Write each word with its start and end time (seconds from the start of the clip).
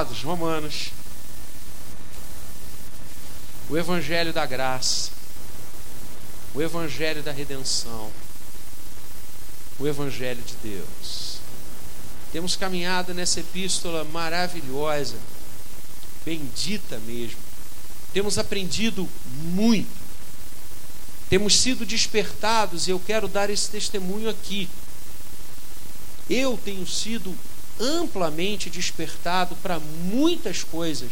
amados, 0.00 0.22
Romanos, 0.22 0.92
o 3.68 3.76
Evangelho 3.76 4.32
da 4.32 4.46
graça, 4.46 5.10
o 6.54 6.62
Evangelho 6.62 7.22
da 7.22 7.30
redenção, 7.30 8.10
o 9.78 9.86
Evangelho 9.86 10.40
de 10.40 10.54
Deus. 10.62 11.36
Temos 12.32 12.56
caminhado 12.56 13.12
nessa 13.12 13.40
epístola 13.40 14.02
maravilhosa, 14.04 15.16
bendita 16.24 16.98
mesmo. 17.00 17.38
Temos 18.14 18.38
aprendido 18.38 19.06
muito. 19.52 20.00
Temos 21.28 21.60
sido 21.60 21.84
despertados 21.84 22.88
e 22.88 22.90
eu 22.90 22.98
quero 22.98 23.28
dar 23.28 23.50
esse 23.50 23.68
testemunho 23.68 24.30
aqui. 24.30 24.66
Eu 26.30 26.58
tenho 26.64 26.86
sido 26.86 27.36
amplamente 27.80 28.68
despertado 28.68 29.56
para 29.56 29.80
muitas 29.80 30.62
coisas 30.62 31.10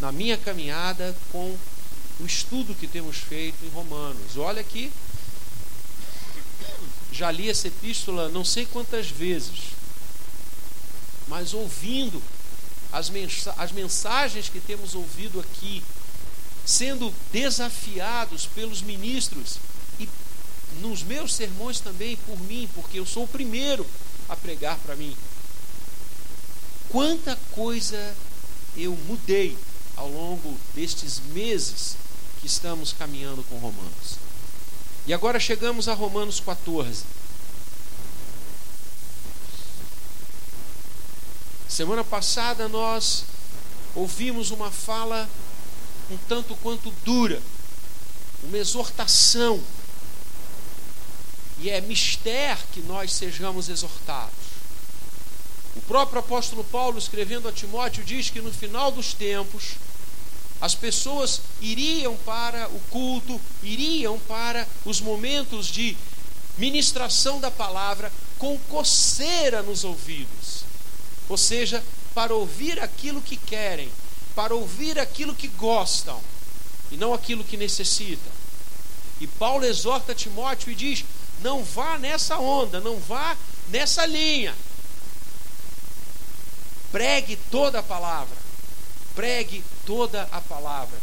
na 0.00 0.12
minha 0.12 0.38
caminhada 0.38 1.14
com 1.32 1.56
o 2.20 2.26
estudo 2.26 2.74
que 2.74 2.86
temos 2.86 3.16
feito 3.16 3.64
em 3.64 3.68
Romanos. 3.70 4.36
Olha 4.36 4.60
aqui, 4.60 4.90
já 7.12 7.30
li 7.30 7.50
essa 7.50 7.68
epístola 7.68 8.28
não 8.28 8.44
sei 8.44 8.64
quantas 8.64 9.08
vezes, 9.10 9.72
mas 11.28 11.52
ouvindo 11.52 12.22
as, 12.92 13.10
as 13.56 13.72
mensagens 13.72 14.48
que 14.48 14.60
temos 14.60 14.94
ouvido 14.94 15.40
aqui, 15.40 15.82
sendo 16.64 17.12
desafiados 17.32 18.46
pelos 18.46 18.82
ministros 18.82 19.58
e 19.98 20.08
nos 20.80 21.02
meus 21.02 21.34
sermões 21.34 21.80
também 21.80 22.16
por 22.16 22.38
mim, 22.40 22.68
porque 22.74 22.98
eu 22.98 23.06
sou 23.06 23.24
o 23.24 23.28
primeiro 23.28 23.86
a 24.28 24.36
pregar 24.36 24.78
para 24.78 24.96
mim. 24.96 25.16
Quanta 26.90 27.38
coisa 27.52 28.16
eu 28.76 28.96
mudei 29.06 29.56
ao 29.96 30.08
longo 30.08 30.58
destes 30.74 31.20
meses 31.32 31.96
que 32.40 32.46
estamos 32.46 32.92
caminhando 32.92 33.42
com 33.44 33.58
Romanos. 33.58 34.16
E 35.06 35.14
agora 35.14 35.38
chegamos 35.38 35.88
a 35.88 35.94
Romanos 35.94 36.40
14. 36.40 37.04
Semana 41.68 42.02
passada 42.02 42.68
nós 42.68 43.24
ouvimos 43.94 44.50
uma 44.50 44.70
fala 44.70 45.28
um 46.10 46.16
tanto 46.28 46.56
quanto 46.56 46.90
dura, 47.04 47.40
uma 48.42 48.58
exortação. 48.58 49.62
E 51.58 51.70
é 51.70 51.80
mistério 51.80 52.62
que 52.72 52.80
nós 52.80 53.12
sejamos 53.12 53.68
exortados. 53.68 54.29
Próprio 55.90 56.20
apóstolo 56.20 56.62
Paulo, 56.62 57.00
escrevendo 57.00 57.48
a 57.48 57.52
Timóteo, 57.52 58.04
diz 58.04 58.30
que 58.30 58.40
no 58.40 58.52
final 58.52 58.92
dos 58.92 59.12
tempos 59.12 59.72
as 60.60 60.72
pessoas 60.72 61.40
iriam 61.60 62.16
para 62.18 62.68
o 62.68 62.78
culto, 62.90 63.40
iriam 63.60 64.16
para 64.20 64.68
os 64.84 65.00
momentos 65.00 65.66
de 65.66 65.96
ministração 66.56 67.40
da 67.40 67.50
palavra 67.50 68.12
com 68.38 68.56
coceira 68.68 69.64
nos 69.64 69.82
ouvidos. 69.82 70.62
Ou 71.28 71.36
seja, 71.36 71.82
para 72.14 72.36
ouvir 72.36 72.78
aquilo 72.78 73.20
que 73.20 73.36
querem, 73.36 73.90
para 74.32 74.54
ouvir 74.54 74.96
aquilo 74.96 75.34
que 75.34 75.48
gostam 75.48 76.20
e 76.92 76.96
não 76.96 77.12
aquilo 77.12 77.42
que 77.42 77.56
necessitam. 77.56 78.32
E 79.20 79.26
Paulo 79.26 79.64
exorta 79.64 80.14
Timóteo 80.14 80.70
e 80.70 80.74
diz: 80.76 81.04
não 81.42 81.64
vá 81.64 81.98
nessa 81.98 82.38
onda, 82.38 82.78
não 82.78 82.96
vá 83.00 83.36
nessa 83.70 84.06
linha. 84.06 84.54
Pregue 86.92 87.36
toda 87.50 87.80
a 87.80 87.82
palavra 87.82 88.50
pregue 89.14 89.62
toda 89.84 90.28
a 90.32 90.40
palavra. 90.40 90.98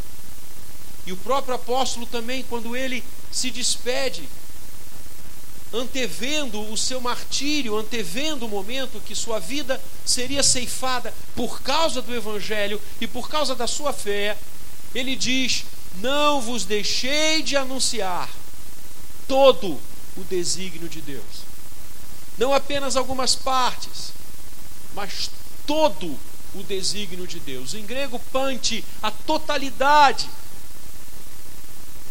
E 1.06 1.12
o 1.12 1.16
próprio 1.16 1.54
apóstolo 1.54 2.06
também, 2.06 2.42
quando 2.42 2.76
ele 2.76 3.04
se 3.30 3.50
despede, 3.50 4.28
antevendo 5.72 6.60
o 6.72 6.76
seu 6.76 7.00
martírio, 7.00 7.76
antevendo 7.76 8.46
o 8.46 8.48
momento 8.48 9.00
que 9.00 9.14
sua 9.14 9.38
vida 9.38 9.80
seria 10.04 10.42
ceifada 10.42 11.14
por 11.34 11.62
causa 11.62 12.02
do 12.02 12.14
Evangelho 12.14 12.80
e 13.00 13.06
por 13.06 13.28
causa 13.28 13.54
da 13.54 13.66
sua 13.66 13.92
fé, 13.92 14.36
ele 14.94 15.14
diz: 15.14 15.64
Não 16.00 16.40
vos 16.40 16.64
deixei 16.64 17.42
de 17.42 17.56
anunciar 17.56 18.28
todo 19.26 19.80
o 20.16 20.24
desígnio 20.24 20.88
de 20.88 21.00
Deus. 21.00 21.48
Não 22.36 22.52
apenas 22.52 22.96
algumas 22.96 23.34
partes, 23.34 24.12
mas 24.94 25.30
todo 25.68 26.18
o 26.54 26.62
desígnio 26.62 27.26
de 27.26 27.38
Deus. 27.38 27.74
Em 27.74 27.84
grego, 27.84 28.18
pante, 28.32 28.82
a 29.02 29.10
totalidade. 29.10 30.28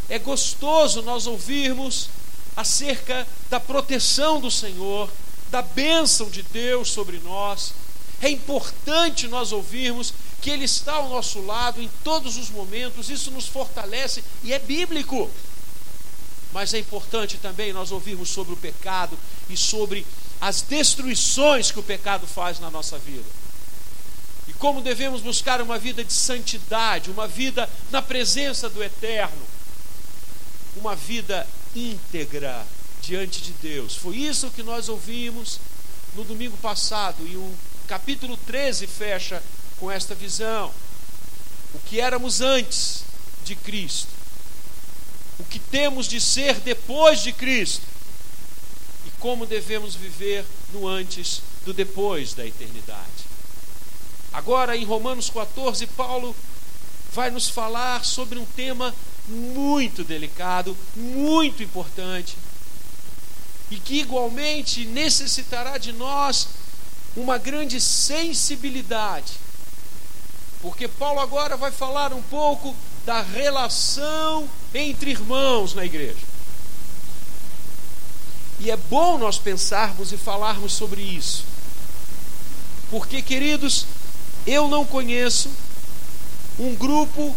É 0.07 0.19
gostoso 0.19 1.01
nós 1.01 1.25
ouvirmos 1.25 2.07
acerca 2.55 3.27
da 3.49 3.59
proteção 3.59 4.39
do 4.39 4.51
Senhor, 4.51 5.11
da 5.49 5.63
bênção 5.63 6.29
de 6.29 6.43
Deus 6.43 6.91
sobre 6.91 7.17
nós. 7.19 7.73
É 8.21 8.29
importante 8.29 9.27
nós 9.27 9.51
ouvirmos 9.51 10.13
que 10.39 10.51
Ele 10.51 10.65
está 10.65 10.93
ao 10.93 11.09
nosso 11.09 11.41
lado 11.41 11.81
em 11.81 11.89
todos 12.03 12.37
os 12.37 12.49
momentos, 12.51 13.09
isso 13.09 13.31
nos 13.31 13.47
fortalece 13.47 14.23
e 14.43 14.53
é 14.53 14.59
bíblico. 14.59 15.29
Mas 16.53 16.73
é 16.73 16.79
importante 16.79 17.37
também 17.37 17.73
nós 17.73 17.91
ouvirmos 17.91 18.29
sobre 18.29 18.53
o 18.53 18.57
pecado 18.57 19.17
e 19.49 19.57
sobre 19.57 20.05
as 20.39 20.61
destruições 20.61 21.71
que 21.71 21.79
o 21.79 21.83
pecado 21.83 22.25
faz 22.27 22.59
na 22.59 22.69
nossa 22.69 22.97
vida 22.99 23.25
como 24.59 24.81
devemos 24.81 25.21
buscar 25.21 25.61
uma 25.61 25.77
vida 25.77 26.03
de 26.03 26.13
santidade, 26.13 27.11
uma 27.11 27.27
vida 27.27 27.69
na 27.91 28.01
presença 28.01 28.69
do 28.69 28.83
Eterno, 28.83 29.45
uma 30.75 30.95
vida 30.95 31.47
íntegra 31.75 32.65
diante 33.01 33.41
de 33.41 33.53
Deus. 33.53 33.95
Foi 33.95 34.15
isso 34.15 34.51
que 34.51 34.63
nós 34.63 34.89
ouvimos 34.89 35.59
no 36.15 36.23
domingo 36.23 36.57
passado, 36.57 37.27
e 37.27 37.35
o 37.35 37.53
capítulo 37.87 38.35
13 38.45 38.87
fecha 38.87 39.41
com 39.79 39.91
esta 39.91 40.15
visão. 40.15 40.73
O 41.73 41.79
que 41.79 41.99
éramos 41.99 42.41
antes 42.41 43.03
de 43.45 43.55
Cristo, 43.55 44.09
o 45.39 45.43
que 45.43 45.59
temos 45.59 46.07
de 46.07 46.19
ser 46.19 46.55
depois 46.61 47.21
de 47.21 47.31
Cristo, 47.31 47.85
e 49.05 49.11
como 49.19 49.45
devemos 49.45 49.95
viver 49.95 50.45
no 50.73 50.87
antes 50.87 51.41
do 51.65 51.73
depois 51.73 52.33
da 52.33 52.45
eternidade. 52.45 53.16
Agora, 54.31 54.75
em 54.75 54.85
Romanos 54.85 55.29
14, 55.29 55.87
Paulo 55.87 56.35
vai 57.13 57.31
nos 57.31 57.49
falar 57.49 58.05
sobre 58.05 58.37
um 58.37 58.45
tema 58.45 58.93
muito 59.27 60.03
delicado, 60.03 60.77
muito 60.95 61.63
importante, 61.63 62.37
e 63.69 63.77
que 63.77 63.99
igualmente 63.99 64.85
necessitará 64.85 65.77
de 65.77 65.91
nós 65.91 66.47
uma 67.15 67.37
grande 67.37 67.81
sensibilidade. 67.81 69.33
Porque 70.61 70.87
Paulo 70.87 71.19
agora 71.19 71.57
vai 71.57 71.71
falar 71.71 72.13
um 72.13 72.21
pouco 72.21 72.75
da 73.05 73.21
relação 73.21 74.49
entre 74.73 75.11
irmãos 75.11 75.73
na 75.73 75.85
igreja. 75.85 76.25
E 78.59 78.71
é 78.71 78.77
bom 78.77 79.17
nós 79.17 79.37
pensarmos 79.37 80.11
e 80.11 80.17
falarmos 80.17 80.73
sobre 80.73 81.01
isso. 81.01 81.45
Porque, 82.89 83.21
queridos, 83.21 83.85
eu 84.47 84.69
não 84.69 84.85
conheço 84.85 85.51
um 86.57 86.73
grupo 86.73 87.35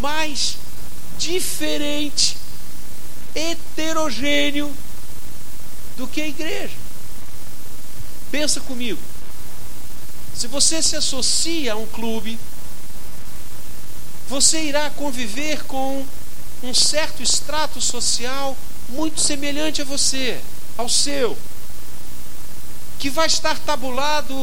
mais 0.00 0.56
diferente, 1.18 2.36
heterogêneo 3.34 4.74
do 5.98 6.08
que 6.08 6.22
a 6.22 6.28
igreja. 6.28 6.74
Pensa 8.30 8.60
comigo. 8.60 9.00
Se 10.34 10.46
você 10.46 10.82
se 10.82 10.96
associa 10.96 11.74
a 11.74 11.76
um 11.76 11.86
clube, 11.86 12.38
você 14.28 14.62
irá 14.62 14.88
conviver 14.90 15.62
com 15.64 16.04
um 16.62 16.74
certo 16.74 17.22
extrato 17.22 17.80
social 17.80 18.56
muito 18.88 19.20
semelhante 19.20 19.82
a 19.82 19.84
você, 19.84 20.40
ao 20.76 20.88
seu 20.88 21.36
que 23.06 23.10
vai 23.10 23.28
estar 23.28 23.56
tabulado 23.60 24.34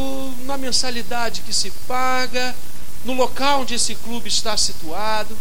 na 0.45 0.57
mensalidade 0.57 1.41
que 1.41 1.51
se 1.53 1.69
paga, 1.85 2.55
no 3.03 3.11
local 3.11 3.59
onde 3.59 3.73
esse 3.73 3.93
clube 3.93 4.29
está 4.29 4.55
situado. 4.55 5.37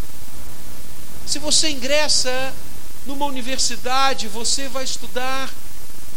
Se 1.24 1.38
você 1.38 1.68
ingressa 1.68 2.52
numa 3.06 3.26
universidade, 3.26 4.26
você 4.26 4.66
vai 4.66 4.82
estudar 4.82 5.48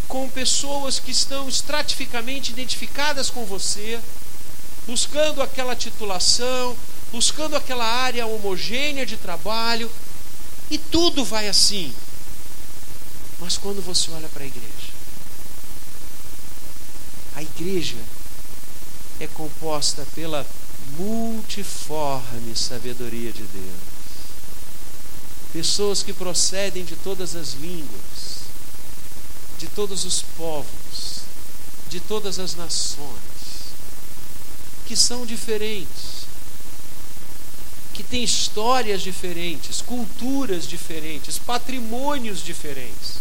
com 0.07 0.27
pessoas 0.29 0.97
que 0.97 1.11
estão 1.11 1.47
estratificamente 1.47 2.51
identificadas 2.51 3.29
com 3.29 3.45
você, 3.45 3.99
buscando 4.87 5.43
aquela 5.43 5.75
titulação, 5.75 6.75
buscando 7.11 7.55
aquela 7.55 7.85
área 7.85 8.25
homogênea 8.25 9.05
de 9.05 9.15
trabalho, 9.15 9.91
e 10.71 10.79
tudo 10.79 11.23
vai 11.23 11.47
assim. 11.47 11.93
Mas 13.39 13.59
quando 13.59 13.79
você 13.85 14.09
olha 14.09 14.27
para 14.29 14.41
a 14.41 14.47
igreja, 14.47 14.94
a 17.35 17.41
igreja 17.41 17.97
é 19.19 19.27
composta 19.27 20.07
pela 20.15 20.45
multiforme 20.97 22.55
sabedoria 22.55 23.31
de 23.31 23.43
Deus. 23.43 23.95
Pessoas 25.51 26.01
que 26.01 26.13
procedem 26.13 26.83
de 26.83 26.95
todas 26.95 27.35
as 27.35 27.53
línguas, 27.53 28.45
de 29.57 29.67
todos 29.67 30.05
os 30.05 30.21
povos, 30.37 31.21
de 31.89 31.99
todas 31.99 32.39
as 32.39 32.55
nações, 32.55 33.15
que 34.85 34.95
são 34.95 35.25
diferentes, 35.25 36.25
que 37.93 38.03
têm 38.03 38.23
histórias 38.23 39.01
diferentes, 39.01 39.81
culturas 39.81 40.67
diferentes, 40.67 41.37
patrimônios 41.37 42.43
diferentes, 42.43 43.19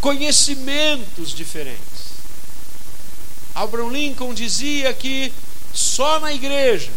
conhecimentos 0.00 1.30
diferentes. 1.30 2.15
Abraham 3.56 3.88
Lincoln 3.88 4.34
dizia 4.34 4.92
que 4.92 5.32
só 5.72 6.20
na 6.20 6.30
igreja, 6.30 6.90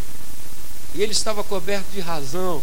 e 0.93 1.01
ele 1.01 1.13
estava 1.13 1.41
coberto 1.41 1.89
de 1.93 2.01
razão, 2.01 2.61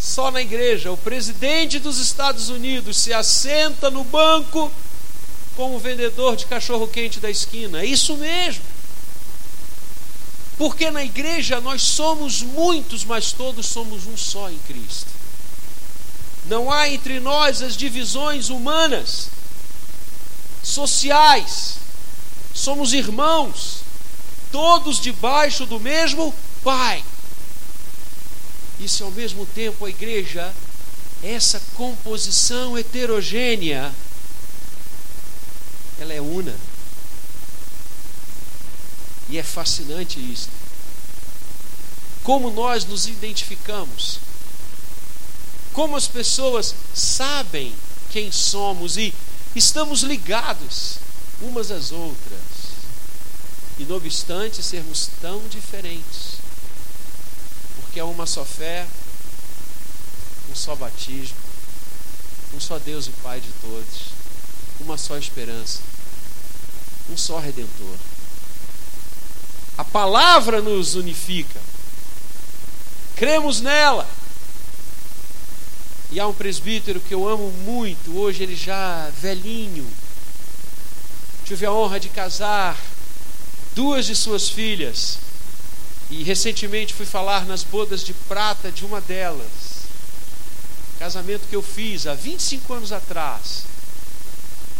só 0.00 0.30
na 0.30 0.40
igreja 0.40 0.90
o 0.90 0.96
presidente 0.96 1.78
dos 1.78 1.98
Estados 1.98 2.48
Unidos 2.48 2.96
se 2.96 3.12
assenta 3.12 3.90
no 3.90 4.02
banco 4.02 4.72
como 5.54 5.78
vendedor 5.78 6.36
de 6.36 6.46
cachorro-quente 6.46 7.20
da 7.20 7.30
esquina. 7.30 7.82
É 7.82 7.84
isso 7.84 8.16
mesmo. 8.16 8.64
Porque 10.56 10.90
na 10.90 11.04
igreja 11.04 11.60
nós 11.60 11.82
somos 11.82 12.40
muitos, 12.40 13.04
mas 13.04 13.30
todos 13.30 13.66
somos 13.66 14.06
um 14.06 14.16
só 14.16 14.50
em 14.50 14.58
Cristo. 14.66 15.10
Não 16.46 16.72
há 16.72 16.88
entre 16.88 17.20
nós 17.20 17.60
as 17.60 17.76
divisões 17.76 18.48
humanas, 18.48 19.28
sociais, 20.62 21.81
somos 22.54 22.92
irmãos, 22.92 23.80
todos 24.50 25.00
debaixo 25.00 25.66
do 25.66 25.80
mesmo 25.80 26.34
Pai. 26.62 27.04
E 28.78 28.88
se 28.88 29.02
ao 29.02 29.10
mesmo 29.10 29.44
tempo 29.46 29.84
a 29.84 29.90
igreja, 29.90 30.54
essa 31.22 31.60
composição 31.74 32.78
heterogênea, 32.78 33.92
ela 35.98 36.12
é 36.12 36.20
una. 36.20 36.54
E 39.28 39.38
é 39.38 39.42
fascinante 39.42 40.18
isso. 40.18 40.48
Como 42.22 42.50
nós 42.50 42.84
nos 42.84 43.06
identificamos, 43.06 44.18
como 45.72 45.96
as 45.96 46.06
pessoas 46.06 46.74
sabem 46.94 47.74
quem 48.10 48.30
somos 48.30 48.96
e 48.96 49.12
estamos 49.54 50.02
ligados 50.02 50.98
umas 51.40 51.70
às 51.70 51.92
outras. 51.92 52.41
E 53.82 53.84
não 53.84 53.96
obstante 53.96 54.62
sermos 54.62 55.10
tão 55.20 55.40
diferentes, 55.48 56.36
porque 57.74 57.98
há 57.98 58.04
uma 58.04 58.26
só 58.26 58.44
fé, 58.44 58.86
um 60.48 60.54
só 60.54 60.76
batismo, 60.76 61.36
um 62.54 62.60
só 62.60 62.78
Deus 62.78 63.08
e 63.08 63.10
Pai 63.24 63.40
de 63.40 63.50
todos, 63.60 64.12
uma 64.78 64.96
só 64.96 65.18
esperança, 65.18 65.80
um 67.10 67.16
só 67.16 67.40
redentor. 67.40 67.96
A 69.76 69.82
palavra 69.82 70.62
nos 70.62 70.94
unifica. 70.94 71.60
Cremos 73.16 73.60
nela. 73.60 74.08
E 76.12 76.20
há 76.20 76.28
um 76.28 76.34
presbítero 76.34 77.00
que 77.00 77.12
eu 77.12 77.28
amo 77.28 77.50
muito, 77.50 78.16
hoje 78.16 78.44
ele 78.44 78.54
já 78.54 79.10
velhinho, 79.20 79.90
tive 81.44 81.66
a 81.66 81.72
honra 81.72 81.98
de 81.98 82.08
casar 82.08 82.76
duas 83.74 84.06
de 84.06 84.14
suas 84.14 84.48
filhas. 84.48 85.18
E 86.10 86.22
recentemente 86.22 86.92
fui 86.92 87.06
falar 87.06 87.46
nas 87.46 87.64
bodas 87.64 88.02
de 88.02 88.12
prata 88.12 88.70
de 88.70 88.84
uma 88.84 89.00
delas. 89.00 89.82
Casamento 90.98 91.48
que 91.48 91.56
eu 91.56 91.62
fiz 91.62 92.06
há 92.06 92.14
25 92.14 92.74
anos 92.74 92.92
atrás. 92.92 93.64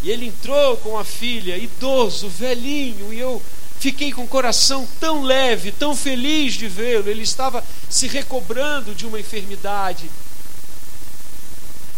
E 0.02 0.10
ele 0.10 0.26
entrou 0.26 0.76
com 0.78 0.98
a 0.98 1.04
filha, 1.04 1.56
idoso, 1.56 2.28
velhinho, 2.28 3.12
e 3.12 3.18
eu 3.18 3.40
fiquei 3.78 4.12
com 4.12 4.24
o 4.24 4.28
coração 4.28 4.86
tão 5.00 5.22
leve, 5.22 5.72
tão 5.72 5.96
feliz 5.96 6.54
de 6.54 6.68
vê-lo. 6.68 7.08
Ele 7.08 7.22
estava 7.22 7.64
se 7.88 8.06
recobrando 8.08 8.94
de 8.94 9.06
uma 9.06 9.18
enfermidade. 9.18 10.10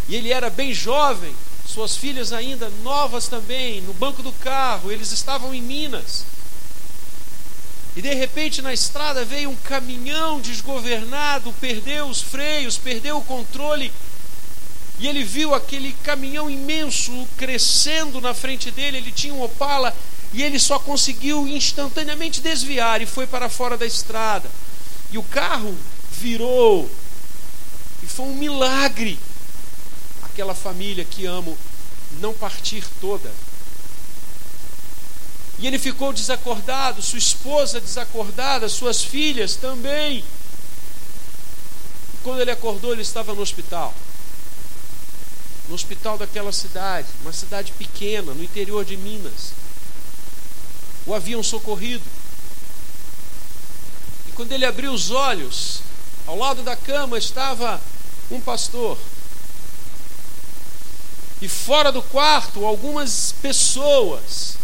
E 0.08 0.14
ele 0.14 0.32
era 0.32 0.50
bem 0.50 0.72
jovem, 0.72 1.34
suas 1.66 1.96
filhas 1.96 2.32
ainda 2.32 2.70
novas 2.82 3.26
também, 3.26 3.80
no 3.80 3.94
banco 3.94 4.22
do 4.22 4.32
carro, 4.32 4.92
eles 4.92 5.10
estavam 5.12 5.54
em 5.54 5.62
Minas. 5.62 6.24
E 7.96 8.02
de 8.02 8.12
repente 8.12 8.60
na 8.60 8.72
estrada 8.72 9.24
veio 9.24 9.50
um 9.50 9.56
caminhão 9.56 10.40
desgovernado, 10.40 11.52
perdeu 11.60 12.06
os 12.06 12.20
freios, 12.20 12.76
perdeu 12.76 13.18
o 13.18 13.24
controle. 13.24 13.92
E 14.98 15.06
ele 15.06 15.22
viu 15.22 15.54
aquele 15.54 15.92
caminhão 16.02 16.50
imenso 16.50 17.26
crescendo 17.36 18.20
na 18.20 18.34
frente 18.34 18.70
dele. 18.70 18.98
Ele 18.98 19.12
tinha 19.12 19.34
um 19.34 19.42
Opala 19.42 19.94
e 20.32 20.42
ele 20.42 20.58
só 20.58 20.78
conseguiu 20.78 21.46
instantaneamente 21.46 22.40
desviar 22.40 23.00
e 23.00 23.06
foi 23.06 23.26
para 23.26 23.48
fora 23.48 23.76
da 23.76 23.86
estrada. 23.86 24.50
E 25.12 25.18
o 25.18 25.22
carro 25.22 25.76
virou. 26.10 26.90
E 28.02 28.06
foi 28.06 28.26
um 28.26 28.34
milagre 28.34 29.18
aquela 30.22 30.54
família 30.54 31.04
que 31.04 31.26
amo 31.26 31.56
não 32.20 32.34
partir 32.34 32.84
toda. 33.00 33.32
E 35.58 35.66
ele 35.66 35.78
ficou 35.78 36.12
desacordado, 36.12 37.02
sua 37.02 37.18
esposa 37.18 37.80
desacordada, 37.80 38.68
suas 38.68 39.02
filhas 39.02 39.56
também. 39.56 40.18
E 40.18 40.24
quando 42.22 42.40
ele 42.40 42.50
acordou, 42.50 42.92
ele 42.92 43.02
estava 43.02 43.34
no 43.34 43.42
hospital. 43.42 43.94
No 45.68 45.74
hospital 45.74 46.18
daquela 46.18 46.52
cidade, 46.52 47.08
uma 47.22 47.32
cidade 47.32 47.72
pequena, 47.72 48.34
no 48.34 48.42
interior 48.42 48.84
de 48.84 48.96
Minas. 48.96 49.52
O 51.06 51.14
haviam 51.14 51.42
socorrido. 51.42 52.04
E 54.28 54.32
quando 54.32 54.52
ele 54.52 54.66
abriu 54.66 54.92
os 54.92 55.10
olhos, 55.10 55.80
ao 56.26 56.36
lado 56.36 56.62
da 56.62 56.76
cama 56.76 57.16
estava 57.16 57.80
um 58.30 58.40
pastor 58.40 58.98
e 61.44 61.48
fora 61.48 61.92
do 61.92 62.00
quarto 62.00 62.64
algumas 62.64 63.34
pessoas. 63.42 64.56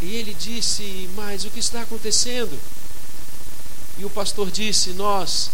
E 0.00 0.14
ele 0.14 0.34
disse: 0.34 1.08
Mas 1.14 1.44
o 1.44 1.50
que 1.50 1.60
está 1.60 1.82
acontecendo? 1.82 2.58
E 3.98 4.04
o 4.04 4.10
pastor 4.10 4.50
disse: 4.50 4.90
Nós 4.90 5.50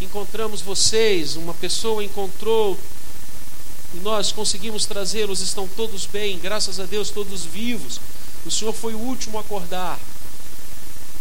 encontramos 0.00 0.60
vocês, 0.60 1.36
uma 1.36 1.54
pessoa 1.54 2.04
encontrou, 2.04 2.78
e 3.94 3.98
nós 3.98 4.32
conseguimos 4.32 4.84
trazê-los, 4.84 5.40
estão 5.40 5.66
todos 5.68 6.04
bem, 6.04 6.38
graças 6.38 6.78
a 6.78 6.84
Deus, 6.84 7.10
todos 7.10 7.44
vivos. 7.44 8.00
O 8.44 8.50
senhor 8.50 8.72
foi 8.74 8.94
o 8.94 8.98
último 8.98 9.38
a 9.38 9.40
acordar. 9.40 9.98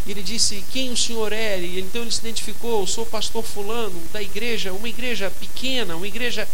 E 0.06 0.12
ele 0.12 0.22
disse: 0.22 0.64
Quem 0.72 0.92
o 0.92 0.98
senhor 0.98 1.32
é? 1.32 1.60
E 1.60 1.80
então 1.80 2.02
ele 2.02 2.12
se 2.12 2.20
identificou: 2.20 2.86
sou 2.86 3.06
o 3.06 3.08
pastor 3.08 3.44
Fulano, 3.44 4.02
da 4.12 4.22
igreja, 4.22 4.74
uma 4.74 4.90
igreja 4.90 5.32
pequena, 5.32 5.96
uma 5.96 6.08
igreja 6.08 6.48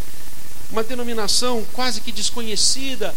uma 0.71 0.83
denominação 0.83 1.65
quase 1.73 2.01
que 2.01 2.11
desconhecida. 2.11 3.15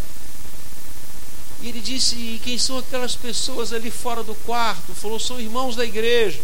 E 1.63 1.69
ele 1.69 1.79
disse: 1.79 2.15
e 2.15 2.41
quem 2.43 2.57
são 2.57 2.77
aquelas 2.77 3.15
pessoas 3.15 3.71
ali 3.71 3.89
fora 3.89 4.21
do 4.21 4.35
quarto? 4.35 4.93
Falou: 4.93 5.19
são 5.19 5.39
irmãos 5.39 5.75
da 5.75 5.85
igreja. 5.85 6.39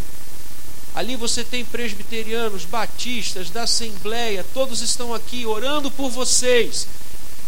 Ali 0.95 1.15
você 1.15 1.43
tem 1.43 1.63
presbiterianos, 1.63 2.65
batistas, 2.65 3.49
da 3.49 3.63
Assembleia, 3.63 4.45
todos 4.53 4.81
estão 4.81 5.13
aqui 5.13 5.45
orando 5.45 5.91
por 5.91 6.09
vocês. 6.09 6.87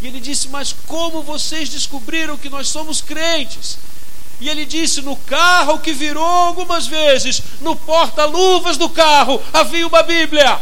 E 0.01 0.07
ele 0.07 0.19
disse: 0.19 0.49
Mas 0.49 0.75
como 0.85 1.23
vocês 1.23 1.69
descobriram 1.69 2.37
que 2.37 2.49
nós 2.49 2.67
somos 2.67 3.01
crentes? 3.01 3.77
E 4.39 4.49
ele 4.49 4.65
disse: 4.65 5.01
No 5.01 5.15
carro 5.15 5.79
que 5.79 5.93
virou 5.93 6.23
algumas 6.23 6.87
vezes, 6.87 7.41
no 7.61 7.75
porta-luvas 7.75 8.77
do 8.77 8.89
carro, 8.89 9.41
havia 9.53 9.87
uma 9.87 10.03
Bíblia 10.03 10.59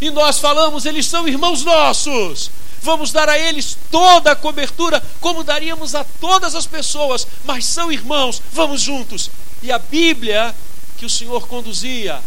e 0.00 0.10
nós 0.10 0.38
falamos, 0.38 0.86
eles 0.86 1.06
são 1.06 1.28
irmãos 1.28 1.62
nossos. 1.62 2.50
Vamos 2.82 3.12
dar 3.12 3.28
a 3.28 3.38
eles 3.38 3.76
toda 3.90 4.32
a 4.32 4.36
cobertura, 4.36 5.02
como 5.20 5.44
daríamos 5.44 5.94
a 5.94 6.04
todas 6.04 6.54
as 6.54 6.66
pessoas, 6.66 7.26
mas 7.44 7.64
são 7.64 7.92
irmãos, 7.92 8.40
vamos 8.52 8.80
juntos. 8.80 9.30
E 9.62 9.70
a 9.70 9.78
Bíblia 9.78 10.54
que 10.96 11.04
o 11.04 11.10
Senhor 11.10 11.46
conduzia 11.46 12.20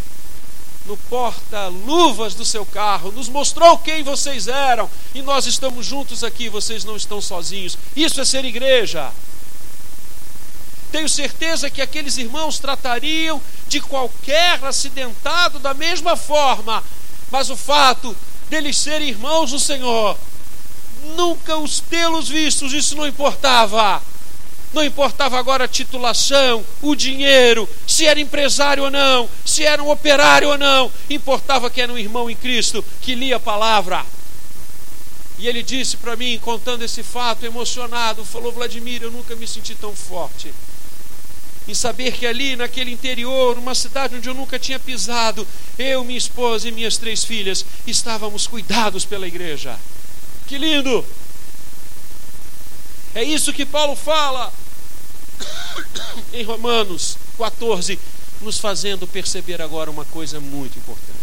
no 0.86 0.98
porta-luvas 0.98 2.33
do 2.33 2.43
seu 2.43 2.65
carro, 2.65 3.12
nos 3.12 3.29
mostrou 3.29 3.77
quem 3.77 4.03
vocês 4.03 4.48
eram, 4.48 4.89
e 5.15 5.22
nós 5.22 5.45
estamos 5.45 5.86
juntos 5.86 6.24
aqui, 6.24 6.50
vocês 6.50 6.83
não 6.83 6.95
estão 6.95 7.22
sozinhos. 7.22 7.77
Isso 7.95 8.19
é 8.19 8.25
ser 8.25 8.43
igreja. 8.43 9.12
Tenho 10.91 11.10
certeza 11.10 11.69
que 11.69 11.81
aqueles 11.81 12.17
irmãos 12.17 12.60
tratariam 12.60 13.41
de 13.67 13.79
qualquer 13.79 14.63
acidentado 14.63 15.57
da 15.57 15.74
mesma 15.74 16.15
forma, 16.15 16.83
mas 17.31 17.50
o 17.50 17.55
fato 17.55 18.15
deles 18.50 18.77
serem 18.77 19.10
irmãos 19.10 19.51
do 19.51 19.60
Senhor, 19.60 20.17
nunca 21.15 21.57
os 21.57 21.79
tê-los 21.79 22.29
vistos, 22.29 22.74
isso 22.74 22.95
não 22.95 23.07
importava. 23.07 24.01
Não 24.74 24.83
importava 24.83 25.38
agora 25.38 25.65
a 25.65 25.67
titulação, 25.67 26.65
o 26.81 26.95
dinheiro, 26.95 27.69
se 27.86 28.07
era 28.07 28.19
empresário 28.19 28.83
ou 28.83 28.89
não, 28.89 29.29
se 29.45 29.63
era 29.63 29.83
um 29.83 29.91
operário 29.91 30.50
ou 30.50 30.57
não, 30.57 30.91
importava 31.10 31.69
que 31.69 31.79
era 31.79 31.93
um 31.93 31.98
irmão 31.98 32.27
em 32.27 32.36
Cristo 32.36 32.83
que 33.01 33.13
lia 33.13 33.36
a 33.36 33.39
palavra. 33.39 34.03
E 35.38 35.48
ele 35.48 35.62
disse 35.62 35.98
para 35.98 36.15
mim, 36.15 36.39
contando 36.41 36.83
esse 36.83 37.03
fato, 37.03 37.45
emocionado, 37.45 38.25
falou: 38.25 38.51
Vladimir, 38.51 39.03
eu 39.03 39.12
nunca 39.12 39.36
me 39.36 39.48
senti 39.48 39.75
tão 39.75 39.95
forte 39.95 40.51
em 41.67 41.74
saber 41.74 42.12
que 42.13 42.25
ali 42.25 42.55
naquele 42.55 42.91
interior, 42.91 43.55
numa 43.55 43.74
cidade 43.75 44.15
onde 44.15 44.27
eu 44.27 44.33
nunca 44.33 44.60
tinha 44.60 44.79
pisado, 44.79 45.48
eu, 45.77 46.03
minha 46.03 46.17
esposa 46.17 46.67
e 46.67 46.72
minhas 46.72 46.98
três 46.98 47.24
filhas 47.24 47.65
estávamos 47.88 48.48
cuidados 48.48 49.05
pela 49.05 49.27
igreja. 49.27 49.77
Que 50.47 50.57
lindo! 50.57 51.05
É 53.15 53.23
isso 53.23 53.53
que 53.53 53.65
Paulo 53.65 53.95
fala 53.95 54.51
em 56.33 56.43
Romanos 56.43 57.17
14, 57.38 58.00
nos 58.41 58.57
fazendo 58.57 59.07
perceber 59.07 59.62
agora 59.62 59.91
uma 59.91 60.05
coisa 60.05 60.39
muito 60.39 60.77
importante. 60.77 61.13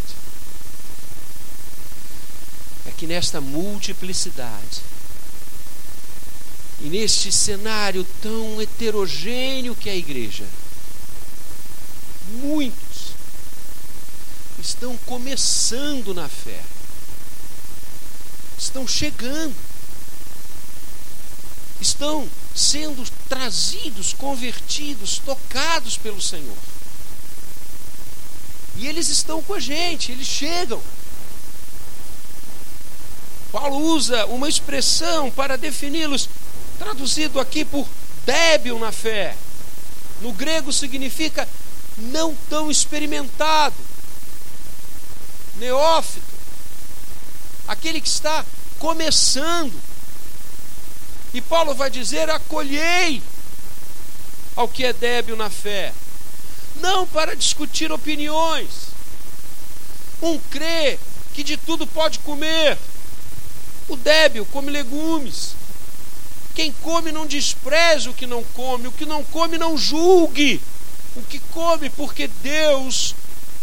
É 2.86 2.90
que 2.92 3.06
nesta 3.06 3.40
multiplicidade, 3.40 4.82
e 6.80 6.88
neste 6.88 7.30
cenário 7.30 8.06
tão 8.22 8.60
heterogêneo 8.60 9.74
que 9.74 9.88
é 9.88 9.92
a 9.92 9.96
igreja, 9.96 10.46
muitos 12.40 13.10
estão 14.58 14.96
começando 15.06 16.14
na 16.14 16.28
fé, 16.28 16.62
estão 18.61 18.87
chegando, 18.87 19.57
estão 21.81 22.29
sendo 22.55 23.09
trazidos, 23.29 24.12
convertidos, 24.12 25.19
tocados 25.19 25.97
pelo 25.97 26.21
Senhor. 26.21 26.57
E 28.76 28.87
eles 28.87 29.09
estão 29.09 29.43
com 29.43 29.55
a 29.55 29.61
gente, 29.61 30.12
eles 30.12 30.26
chegam. 30.26 30.81
Paulo 33.50 33.79
usa 33.79 34.26
uma 34.26 34.49
expressão 34.49 35.31
para 35.31 35.57
defini-los 35.57 36.29
traduzido 36.79 37.40
aqui 37.40 37.64
por 37.64 37.87
débil 38.25 38.79
na 38.79 38.93
fé. 38.93 39.37
No 40.21 40.33
grego 40.33 40.73
significa 40.73 41.49
não 41.97 42.35
tão 42.49 42.71
experimentado, 42.71 43.76
neófito, 45.57 46.39
aquele 47.70 48.00
que 48.00 48.08
está 48.08 48.44
começando. 48.78 49.72
E 51.32 51.40
Paulo 51.40 51.74
vai 51.74 51.88
dizer: 51.88 52.28
acolhei 52.28 53.22
ao 54.56 54.68
que 54.68 54.84
é 54.84 54.92
débil 54.92 55.36
na 55.36 55.48
fé, 55.48 55.94
não 56.80 57.06
para 57.06 57.36
discutir 57.36 57.92
opiniões. 57.92 58.90
Um 60.20 60.38
crê 60.50 60.98
que 61.32 61.44
de 61.44 61.56
tudo 61.56 61.86
pode 61.86 62.18
comer, 62.18 62.76
o 63.88 63.96
débil 63.96 64.44
come 64.46 64.70
legumes, 64.70 65.54
quem 66.54 66.72
come 66.72 67.12
não 67.12 67.24
despreze 67.24 68.08
o 68.08 68.14
que 68.14 68.26
não 68.26 68.42
come, 68.42 68.88
o 68.88 68.92
que 68.92 69.06
não 69.06 69.22
come 69.24 69.56
não 69.56 69.78
julgue 69.78 70.60
o 71.16 71.22
que 71.22 71.38
come, 71.50 71.90
porque 71.90 72.28
Deus 72.28 73.14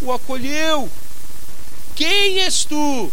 o 0.01 0.11
acolheu. 0.11 0.89
Quem 1.95 2.39
és 2.39 2.65
tu 2.65 3.11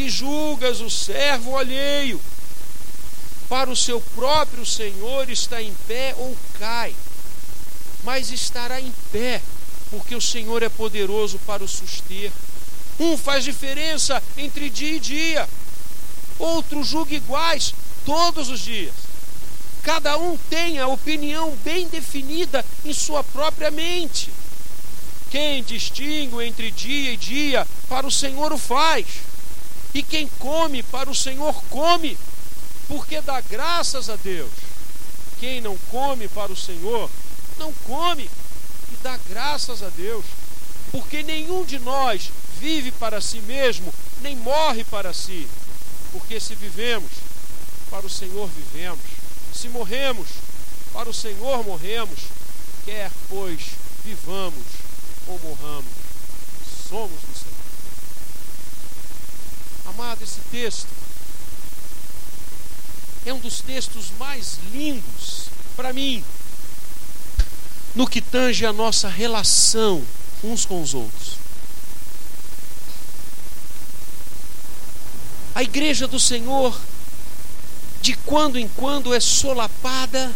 que 0.00 0.08
julgas 0.08 0.80
o 0.80 0.88
servo 0.88 1.58
alheio? 1.58 2.18
Para 3.50 3.68
o 3.68 3.76
seu 3.76 4.00
próprio 4.00 4.64
Senhor 4.64 5.28
está 5.28 5.60
em 5.60 5.74
pé 5.86 6.14
ou 6.16 6.34
cai, 6.58 6.94
mas 8.02 8.30
estará 8.30 8.80
em 8.80 8.90
pé, 9.12 9.42
porque 9.90 10.14
o 10.14 10.20
Senhor 10.20 10.62
é 10.62 10.70
poderoso 10.70 11.38
para 11.40 11.62
o 11.62 11.68
suster. 11.68 12.32
Um 12.98 13.18
faz 13.18 13.44
diferença 13.44 14.22
entre 14.38 14.70
dia 14.70 14.96
e 14.96 15.00
dia, 15.00 15.46
outro 16.38 16.82
julga 16.82 17.14
iguais, 17.14 17.74
todos 18.06 18.48
os 18.48 18.60
dias. 18.60 18.94
Cada 19.82 20.16
um 20.16 20.34
tem 20.48 20.78
a 20.78 20.86
opinião 20.86 21.54
bem 21.62 21.86
definida 21.88 22.64
em 22.86 22.94
sua 22.94 23.22
própria 23.22 23.70
mente. 23.70 24.30
Quem 25.30 25.62
distingue 25.62 26.42
entre 26.42 26.70
dia 26.70 27.12
e 27.12 27.16
dia, 27.18 27.68
para 27.86 28.06
o 28.06 28.10
Senhor 28.10 28.50
o 28.50 28.58
faz. 28.58 29.04
E 29.92 30.02
quem 30.02 30.28
come, 30.38 30.82
para 30.82 31.10
o 31.10 31.14
Senhor 31.14 31.54
come, 31.68 32.16
porque 32.86 33.20
dá 33.20 33.40
graças 33.40 34.08
a 34.08 34.16
Deus. 34.16 34.50
Quem 35.38 35.60
não 35.60 35.76
come 35.90 36.28
para 36.28 36.52
o 36.52 36.56
Senhor, 36.56 37.10
não 37.58 37.72
come 37.84 38.30
e 38.92 38.96
dá 39.02 39.18
graças 39.28 39.82
a 39.82 39.88
Deus. 39.88 40.24
Porque 40.92 41.22
nenhum 41.22 41.64
de 41.64 41.78
nós 41.78 42.30
vive 42.58 42.90
para 42.92 43.20
si 43.20 43.40
mesmo, 43.40 43.92
nem 44.20 44.36
morre 44.36 44.84
para 44.84 45.14
si. 45.14 45.48
Porque 46.12 46.40
se 46.40 46.54
vivemos, 46.54 47.10
para 47.88 48.06
o 48.06 48.10
Senhor 48.10 48.48
vivemos. 48.48 49.04
Se 49.54 49.68
morremos, 49.68 50.28
para 50.92 51.08
o 51.08 51.14
Senhor 51.14 51.64
morremos. 51.64 52.20
Quer, 52.84 53.10
pois, 53.28 53.60
vivamos 54.04 54.64
ou 55.26 55.38
morramos, 55.40 55.92
somos. 56.88 57.29
Amado, 59.90 60.22
esse 60.22 60.40
texto 60.52 60.86
é 63.26 63.34
um 63.34 63.40
dos 63.40 63.60
textos 63.60 64.12
mais 64.20 64.58
lindos 64.72 65.46
para 65.74 65.92
mim 65.92 66.24
no 67.92 68.06
que 68.06 68.20
tange 68.20 68.64
a 68.64 68.72
nossa 68.72 69.08
relação 69.08 70.04
uns 70.44 70.64
com 70.64 70.80
os 70.80 70.94
outros. 70.94 71.34
A 75.56 75.64
igreja 75.64 76.06
do 76.06 76.20
Senhor 76.20 76.80
de 78.00 78.14
quando 78.14 78.60
em 78.60 78.68
quando 78.68 79.12
é 79.12 79.18
solapada 79.18 80.32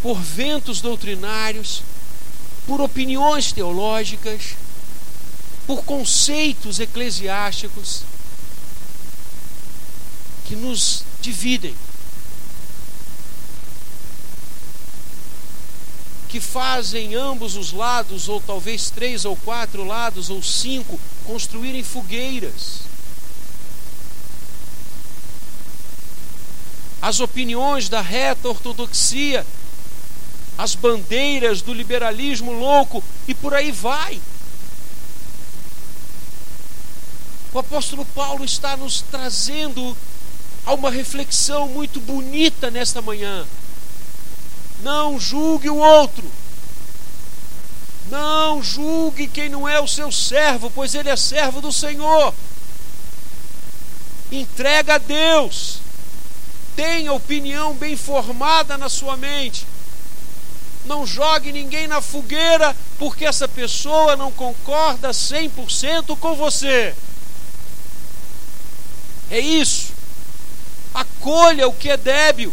por 0.00 0.18
ventos 0.18 0.80
doutrinários, 0.80 1.82
por 2.66 2.80
opiniões 2.80 3.52
teológicas, 3.52 4.56
por 5.66 5.84
conceitos 5.84 6.80
eclesiásticos 6.80 8.02
que 10.44 10.56
nos 10.56 11.04
dividem, 11.20 11.74
que 16.28 16.40
fazem 16.40 17.14
ambos 17.14 17.56
os 17.56 17.72
lados, 17.72 18.28
ou 18.28 18.40
talvez 18.40 18.90
três 18.90 19.24
ou 19.24 19.36
quatro 19.36 19.84
lados, 19.84 20.30
ou 20.30 20.42
cinco, 20.42 20.98
construírem 21.24 21.84
fogueiras 21.84 22.92
as 27.02 27.18
opiniões 27.18 27.88
da 27.88 28.00
reta 28.00 28.48
ortodoxia, 28.48 29.44
as 30.56 30.76
bandeiras 30.76 31.60
do 31.60 31.74
liberalismo 31.74 32.52
louco 32.52 33.02
e 33.26 33.34
por 33.34 33.52
aí 33.52 33.72
vai. 33.72 34.20
O 37.52 37.58
apóstolo 37.58 38.04
Paulo 38.06 38.44
está 38.44 38.76
nos 38.76 39.02
trazendo 39.02 39.96
a 40.64 40.72
uma 40.72 40.90
reflexão 40.90 41.68
muito 41.68 42.00
bonita 42.00 42.70
nesta 42.70 43.02
manhã. 43.02 43.46
Não 44.82 45.18
julgue 45.18 45.68
o 45.68 45.76
outro. 45.76 46.30
Não 48.10 48.62
julgue 48.62 49.26
quem 49.26 49.48
não 49.48 49.68
é 49.68 49.80
o 49.80 49.88
seu 49.88 50.10
servo, 50.10 50.70
pois 50.70 50.94
ele 50.94 51.08
é 51.08 51.16
servo 51.16 51.60
do 51.60 51.72
Senhor. 51.72 52.34
Entrega 54.30 54.94
a 54.94 54.98
Deus 54.98 55.82
tenha 56.76 57.12
opinião 57.12 57.74
bem 57.74 57.96
formada 57.96 58.78
na 58.78 58.88
sua 58.88 59.16
mente. 59.16 59.66
Não 60.84 61.06
jogue 61.06 61.52
ninguém 61.52 61.86
na 61.86 62.00
fogueira 62.00 62.74
porque 62.98 63.24
essa 63.24 63.46
pessoa 63.46 64.16
não 64.16 64.32
concorda 64.32 65.10
100% 65.10 66.16
com 66.18 66.34
você. 66.34 66.94
É 69.32 69.40
isso. 69.40 69.94
Acolha 70.92 71.66
o 71.66 71.72
que 71.72 71.88
é 71.88 71.96
débil. 71.96 72.52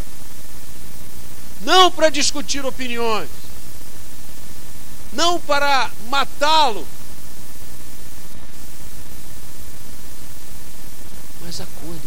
Não 1.60 1.92
para 1.92 2.10
discutir 2.10 2.66
opiniões. 2.66 3.28
Não 5.12 5.42
para 5.42 5.92
matá-lo. 6.08 6.88
Mas 11.42 11.60
acolha. 11.60 12.00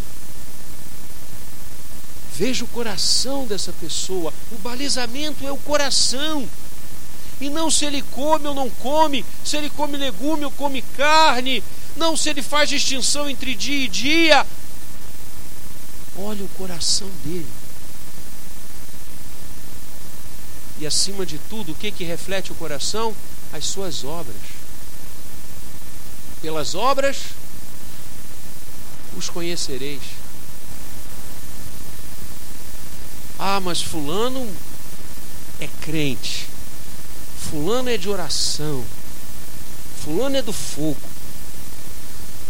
Veja 2.34 2.64
o 2.64 2.68
coração 2.68 3.46
dessa 3.46 3.74
pessoa. 3.74 4.32
O 4.50 4.56
balizamento 4.56 5.46
é 5.46 5.52
o 5.52 5.58
coração. 5.58 6.48
E 7.38 7.50
não 7.50 7.70
se 7.70 7.84
ele 7.84 8.00
come 8.00 8.46
ou 8.46 8.54
não 8.54 8.70
come, 8.70 9.22
se 9.44 9.56
ele 9.58 9.68
come 9.68 9.98
legume 9.98 10.44
ou 10.44 10.50
come 10.50 10.80
carne, 10.96 11.62
não 11.96 12.16
se 12.16 12.30
ele 12.30 12.40
faz 12.42 12.70
distinção 12.70 13.28
entre 13.28 13.54
dia 13.54 13.84
e 13.84 13.88
dia. 13.88 14.46
Olha 16.16 16.44
o 16.44 16.48
coração 16.48 17.08
dele. 17.24 17.48
E 20.78 20.86
acima 20.86 21.24
de 21.24 21.38
tudo, 21.38 21.72
o 21.72 21.74
que, 21.74 21.90
que 21.90 22.04
reflete 22.04 22.52
o 22.52 22.56
coração? 22.56 23.14
As 23.52 23.66
suas 23.66 24.04
obras. 24.04 24.36
Pelas 26.40 26.74
obras 26.74 27.18
os 29.16 29.28
conhecereis. 29.28 30.02
Ah, 33.38 33.60
mas 33.60 33.82
Fulano 33.82 34.48
é 35.60 35.68
crente. 35.80 36.48
Fulano 37.38 37.90
é 37.90 37.96
de 37.96 38.08
oração. 38.08 38.84
Fulano 40.02 40.36
é 40.36 40.42
do 40.42 40.52
fogo. 40.52 41.00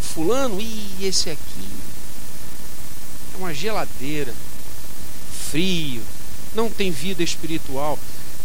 Fulano, 0.00 0.60
e 0.60 0.98
esse 1.02 1.30
aqui 1.30 1.51
é 3.34 3.36
uma 3.38 3.54
geladeira, 3.54 4.34
frio, 5.50 6.02
não 6.54 6.70
tem 6.70 6.90
vida 6.90 7.22
espiritual. 7.22 7.98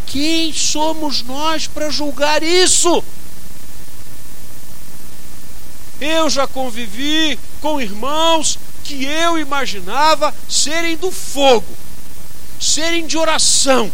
Quem 0.05 0.53
somos 0.53 1.21
nós 1.23 1.67
para 1.67 1.89
julgar 1.89 2.41
isso? 2.41 3.03
Eu 5.99 6.29
já 6.29 6.47
convivi 6.47 7.37
com 7.59 7.81
irmãos 7.81 8.57
que 8.83 9.03
eu 9.03 9.37
imaginava 9.37 10.33
serem 10.47 10.95
do 10.95 11.11
fogo, 11.11 11.75
serem 12.59 13.05
de 13.05 13.17
oração, 13.17 13.91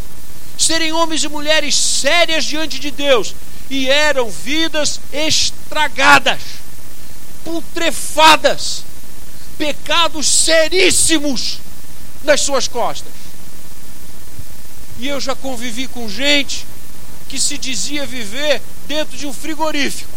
serem 0.57 0.91
homens 0.91 1.23
e 1.23 1.29
mulheres 1.29 1.75
sérias 1.75 2.45
diante 2.45 2.77
de 2.77 2.91
Deus, 2.91 3.33
e 3.69 3.89
eram 3.89 4.29
vidas 4.29 4.99
estragadas, 5.11 6.41
putrefadas, 7.43 8.83
pecados 9.57 10.27
seríssimos 10.27 11.59
nas 12.23 12.41
suas 12.41 12.67
costas. 12.67 13.11
E 14.99 15.07
eu 15.07 15.19
já 15.19 15.35
convivi 15.35 15.87
com 15.87 16.09
gente 16.09 16.65
que 17.27 17.39
se 17.39 17.57
dizia 17.57 18.05
viver 18.05 18.61
dentro 18.87 19.17
de 19.17 19.25
um 19.25 19.33
frigorífico. 19.33 20.11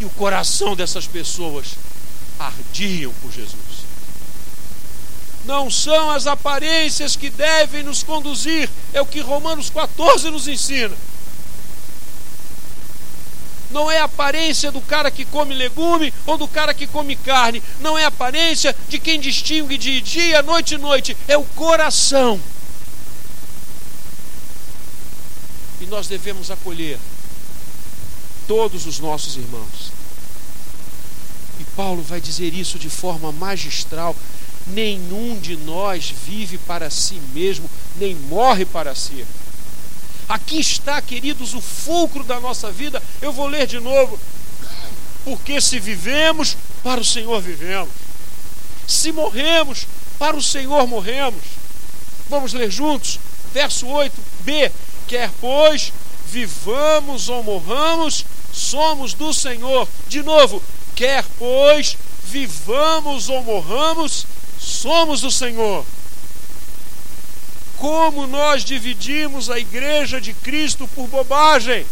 E 0.00 0.04
o 0.04 0.10
coração 0.10 0.76
dessas 0.76 1.06
pessoas 1.06 1.66
ardiam 2.38 3.12
por 3.20 3.32
Jesus. 3.32 3.58
Não 5.44 5.70
são 5.70 6.10
as 6.10 6.26
aparências 6.26 7.16
que 7.16 7.30
devem 7.30 7.82
nos 7.82 8.02
conduzir, 8.02 8.68
é 8.92 9.00
o 9.00 9.06
que 9.06 9.20
Romanos 9.20 9.70
14 9.70 10.30
nos 10.30 10.46
ensina. 10.46 10.94
Não 13.70 13.90
é 13.90 14.00
a 14.00 14.04
aparência 14.04 14.72
do 14.72 14.80
cara 14.80 15.10
que 15.10 15.24
come 15.24 15.54
legume 15.54 16.12
ou 16.26 16.38
do 16.38 16.48
cara 16.48 16.72
que 16.72 16.86
come 16.86 17.14
carne. 17.16 17.62
Não 17.80 17.98
é 17.98 18.04
a 18.04 18.08
aparência 18.08 18.74
de 18.88 18.98
quem 18.98 19.20
distingue 19.20 19.76
de 19.76 20.00
dia, 20.00 20.42
noite 20.42 20.74
e 20.74 20.78
noite. 20.78 21.16
É 21.26 21.36
o 21.36 21.44
coração. 21.44 22.40
E 25.80 25.86
nós 25.86 26.08
devemos 26.08 26.50
acolher 26.50 26.98
todos 28.46 28.86
os 28.86 28.98
nossos 28.98 29.36
irmãos. 29.36 29.92
E 31.60 31.64
Paulo 31.76 32.02
vai 32.02 32.20
dizer 32.20 32.54
isso 32.54 32.78
de 32.78 32.88
forma 32.88 33.30
magistral. 33.32 34.16
Nenhum 34.66 35.38
de 35.38 35.56
nós 35.56 36.12
vive 36.26 36.58
para 36.58 36.90
si 36.90 37.20
mesmo, 37.32 37.70
nem 37.96 38.14
morre 38.14 38.64
para 38.64 38.94
si. 38.94 39.24
Aqui 40.28 40.60
está, 40.60 41.00
queridos, 41.00 41.54
o 41.54 41.60
fulcro 41.60 42.22
da 42.22 42.38
nossa 42.38 42.70
vida. 42.70 43.02
Eu 43.22 43.32
vou 43.32 43.46
ler 43.46 43.66
de 43.66 43.80
novo. 43.80 44.20
Porque 45.24 45.60
se 45.60 45.80
vivemos, 45.80 46.56
para 46.82 47.00
o 47.00 47.04
Senhor 47.04 47.40
vivemos. 47.40 47.88
Se 48.86 49.10
morremos, 49.10 49.86
para 50.18 50.36
o 50.36 50.42
Senhor 50.42 50.86
morremos. 50.86 51.42
Vamos 52.28 52.52
ler 52.52 52.70
juntos? 52.70 53.18
Verso 53.54 53.86
8b. 53.86 54.70
Quer, 55.06 55.30
pois, 55.40 55.92
vivamos 56.26 57.30
ou 57.30 57.42
morramos, 57.42 58.26
somos 58.52 59.14
do 59.14 59.32
Senhor. 59.32 59.88
De 60.08 60.22
novo, 60.22 60.62
quer, 60.94 61.24
pois, 61.38 61.96
vivamos 62.24 63.30
ou 63.30 63.42
morramos, 63.42 64.26
somos 64.60 65.22
do 65.22 65.30
Senhor 65.30 65.86
como 67.78 68.26
nós 68.26 68.64
dividimos 68.64 69.48
a 69.48 69.58
igreja 69.58 70.20
de 70.20 70.34
Cristo 70.34 70.88
por 70.88 71.06
bobagem. 71.06 71.86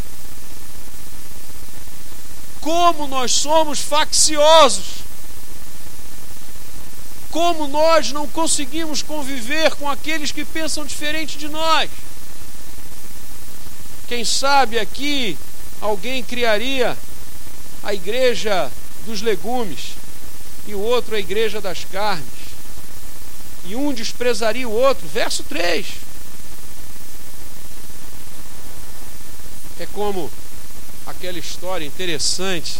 Como 2.60 3.06
nós 3.06 3.30
somos 3.30 3.78
facciosos. 3.78 5.06
Como 7.30 7.68
nós 7.68 8.10
não 8.10 8.26
conseguimos 8.26 9.00
conviver 9.00 9.74
com 9.76 9.88
aqueles 9.88 10.32
que 10.32 10.44
pensam 10.44 10.84
diferente 10.84 11.38
de 11.38 11.48
nós. 11.48 11.88
Quem 14.08 14.24
sabe 14.24 14.78
aqui 14.78 15.38
alguém 15.80 16.22
criaria 16.22 16.98
a 17.82 17.94
igreja 17.94 18.70
dos 19.04 19.22
legumes 19.22 19.92
e 20.66 20.74
o 20.74 20.80
outro 20.80 21.14
a 21.14 21.20
igreja 21.20 21.60
das 21.60 21.84
carnes 21.84 22.35
e 23.68 23.76
um 23.76 23.92
desprezaria 23.92 24.68
o 24.68 24.72
outro. 24.72 25.06
Verso 25.08 25.42
3. 25.44 25.86
É 29.78 29.86
como 29.86 30.30
aquela 31.06 31.38
história 31.38 31.84
interessante, 31.84 32.78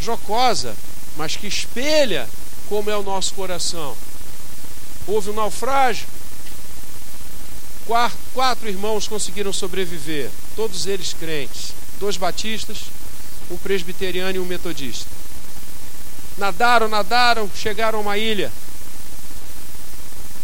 jocosa, 0.00 0.76
mas 1.16 1.36
que 1.36 1.46
espelha 1.46 2.28
como 2.68 2.90
é 2.90 2.96
o 2.96 3.02
nosso 3.02 3.34
coração. 3.34 3.96
Houve 5.06 5.30
um 5.30 5.34
naufrágio, 5.34 6.06
quatro, 7.86 8.18
quatro 8.32 8.68
irmãos 8.68 9.06
conseguiram 9.06 9.52
sobreviver, 9.52 10.30
todos 10.56 10.86
eles 10.86 11.12
crentes, 11.12 11.72
dois 12.00 12.16
batistas, 12.16 12.78
um 13.50 13.56
presbiteriano 13.56 14.36
e 14.36 14.40
um 14.40 14.46
metodista. 14.46 15.08
Nadaram, 16.36 16.88
nadaram, 16.88 17.48
chegaram 17.54 17.98
a 18.00 18.02
uma 18.02 18.18
ilha 18.18 18.50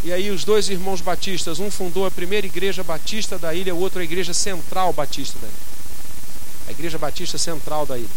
e 0.02 0.12
aí 0.12 0.30
os 0.30 0.44
dois 0.44 0.68
irmãos 0.70 1.00
batistas, 1.00 1.58
um 1.58 1.70
fundou 1.70 2.06
a 2.06 2.10
primeira 2.10 2.46
igreja 2.46 2.82
batista 2.82 3.38
da 3.38 3.54
ilha, 3.54 3.74
o 3.74 3.78
outro 3.78 4.00
a 4.00 4.04
igreja 4.04 4.32
central 4.32 4.92
batista 4.92 5.38
da 5.38 5.46
ilha. 5.46 5.56
A 6.68 6.70
igreja 6.70 6.98
batista 6.98 7.36
central 7.36 7.84
da 7.84 7.98
ilha. 7.98 8.08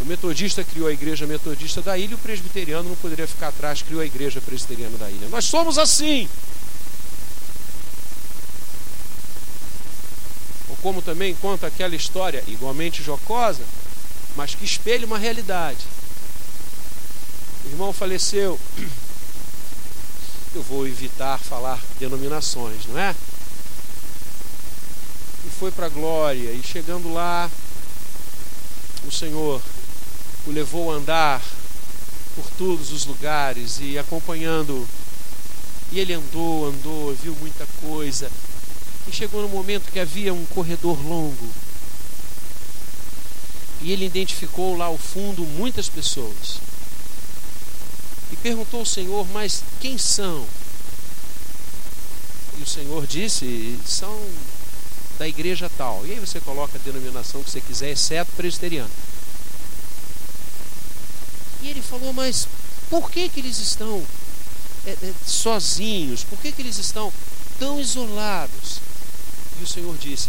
O 0.00 0.04
metodista 0.04 0.62
criou 0.62 0.88
a 0.88 0.92
igreja 0.92 1.26
metodista 1.26 1.80
da 1.80 1.96
ilha, 1.96 2.16
o 2.16 2.18
presbiteriano 2.18 2.88
não 2.88 2.96
poderia 2.96 3.26
ficar 3.26 3.48
atrás, 3.48 3.80
criou 3.80 4.02
a 4.02 4.06
igreja 4.06 4.40
presbiteriana 4.40 4.98
da 4.98 5.08
ilha. 5.10 5.28
Nós 5.28 5.46
somos 5.46 5.78
assim. 5.78 6.28
Ou 10.68 10.76
como 10.82 11.00
também 11.00 11.34
conta 11.36 11.66
aquela 11.66 11.96
história, 11.96 12.44
igualmente 12.46 13.02
jocosa, 13.02 13.62
mas 14.36 14.54
que 14.54 14.64
espelha 14.64 15.06
uma 15.06 15.18
realidade. 15.18 15.78
O 17.64 17.68
irmão 17.68 17.92
faleceu 17.92 18.60
eu 20.58 20.62
vou 20.62 20.86
evitar 20.86 21.38
falar 21.38 21.80
denominações, 21.98 22.86
não 22.86 22.98
é? 22.98 23.14
E 25.44 25.50
foi 25.58 25.70
para 25.70 25.86
a 25.86 25.88
glória, 25.88 26.50
e 26.52 26.62
chegando 26.62 27.12
lá, 27.12 27.50
o 29.06 29.10
Senhor 29.10 29.60
o 30.46 30.50
levou 30.50 30.92
a 30.92 30.96
andar 30.96 31.42
por 32.34 32.44
todos 32.58 32.92
os 32.92 33.04
lugares 33.06 33.78
e 33.80 33.98
acompanhando. 33.98 34.86
E 35.90 35.98
ele 35.98 36.12
andou, 36.12 36.66
andou, 36.66 37.14
viu 37.14 37.34
muita 37.40 37.66
coisa. 37.80 38.30
E 39.08 39.12
chegou 39.12 39.42
no 39.42 39.48
momento 39.48 39.90
que 39.90 40.00
havia 40.00 40.32
um 40.32 40.44
corredor 40.46 41.00
longo. 41.06 41.48
E 43.80 43.92
ele 43.92 44.04
identificou 44.04 44.76
lá 44.76 44.86
ao 44.86 44.98
fundo 44.98 45.42
muitas 45.44 45.88
pessoas 45.88 46.60
e 48.34 48.36
perguntou 48.36 48.80
ao 48.80 48.86
Senhor: 48.86 49.26
Mas 49.32 49.62
quem 49.80 49.96
são? 49.96 50.44
E 52.58 52.62
o 52.62 52.66
Senhor 52.66 53.06
disse: 53.06 53.78
São 53.86 54.20
da 55.18 55.28
igreja 55.28 55.70
tal. 55.78 56.04
E 56.04 56.12
aí 56.12 56.18
você 56.18 56.40
coloca 56.40 56.76
a 56.76 56.80
denominação 56.80 57.42
que 57.42 57.50
você 57.50 57.60
quiser, 57.60 57.90
exceto 57.90 58.32
presbiteriano. 58.36 58.90
E 61.62 61.68
ele 61.68 61.80
falou: 61.80 62.12
Mas 62.12 62.48
por 62.90 63.08
que, 63.08 63.28
que 63.28 63.38
eles 63.38 63.58
estão 63.58 64.04
é, 64.84 64.90
é, 64.90 65.12
sozinhos? 65.24 66.24
Por 66.24 66.38
que, 66.40 66.50
que 66.50 66.60
eles 66.60 66.76
estão 66.78 67.12
tão 67.58 67.80
isolados? 67.80 68.80
E 69.60 69.62
o 69.62 69.66
Senhor 69.66 69.96
disse: 69.96 70.28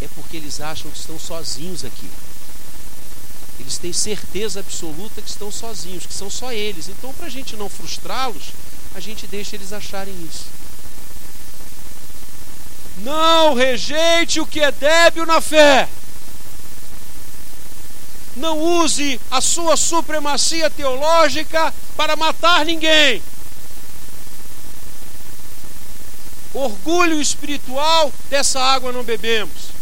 É 0.00 0.08
porque 0.14 0.38
eles 0.38 0.62
acham 0.62 0.90
que 0.90 0.98
estão 0.98 1.18
sozinhos 1.18 1.84
aqui. 1.84 2.08
Eles 3.58 3.78
têm 3.78 3.92
certeza 3.92 4.60
absoluta 4.60 5.22
que 5.22 5.28
estão 5.28 5.50
sozinhos, 5.50 6.06
que 6.06 6.14
são 6.14 6.28
só 6.28 6.52
eles. 6.52 6.88
Então, 6.88 7.12
para 7.14 7.26
a 7.26 7.30
gente 7.30 7.56
não 7.56 7.68
frustrá-los, 7.68 8.52
a 8.94 9.00
gente 9.00 9.26
deixa 9.26 9.56
eles 9.56 9.72
acharem 9.72 10.14
isso. 10.28 10.46
Não 12.98 13.54
rejeite 13.54 14.40
o 14.40 14.46
que 14.46 14.60
é 14.60 14.70
débil 14.70 15.26
na 15.26 15.40
fé. 15.40 15.88
Não 18.36 18.58
use 18.58 19.20
a 19.30 19.40
sua 19.40 19.76
supremacia 19.76 20.68
teológica 20.68 21.72
para 21.96 22.16
matar 22.16 22.64
ninguém. 22.64 23.22
orgulho 26.54 27.20
espiritual, 27.20 28.12
dessa 28.30 28.60
água 28.60 28.92
não 28.92 29.02
bebemos. 29.02 29.74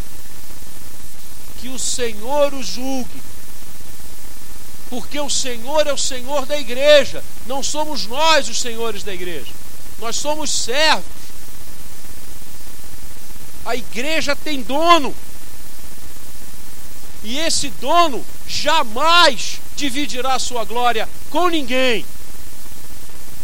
Que 1.61 1.69
o 1.69 1.79
Senhor 1.79 2.55
o 2.55 2.63
julgue. 2.63 3.23
Porque 4.92 5.18
o 5.18 5.31
Senhor 5.31 5.87
é 5.87 5.92
o 5.94 5.96
Senhor 5.96 6.44
da 6.44 6.59
igreja, 6.59 7.24
não 7.46 7.62
somos 7.62 8.07
nós 8.07 8.46
os 8.50 8.61
senhores 8.61 9.02
da 9.02 9.14
igreja, 9.14 9.50
nós 9.98 10.16
somos 10.16 10.50
servos. 10.50 11.07
A 13.64 13.74
igreja 13.74 14.37
tem 14.37 14.61
dono, 14.61 15.14
e 17.24 17.38
esse 17.38 17.70
dono 17.70 18.22
jamais 18.46 19.61
dividirá 19.76 20.38
sua 20.38 20.62
glória 20.62 21.09
com 21.31 21.48
ninguém. 21.48 22.05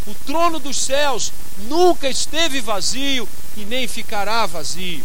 O 0.07 0.15
trono 0.27 0.59
dos 0.59 0.77
céus 0.77 1.33
nunca 1.61 2.11
esteve 2.11 2.61
vazio 2.61 3.27
e 3.57 3.65
nem 3.65 3.89
ficará 3.89 4.45
vazio. 4.45 5.03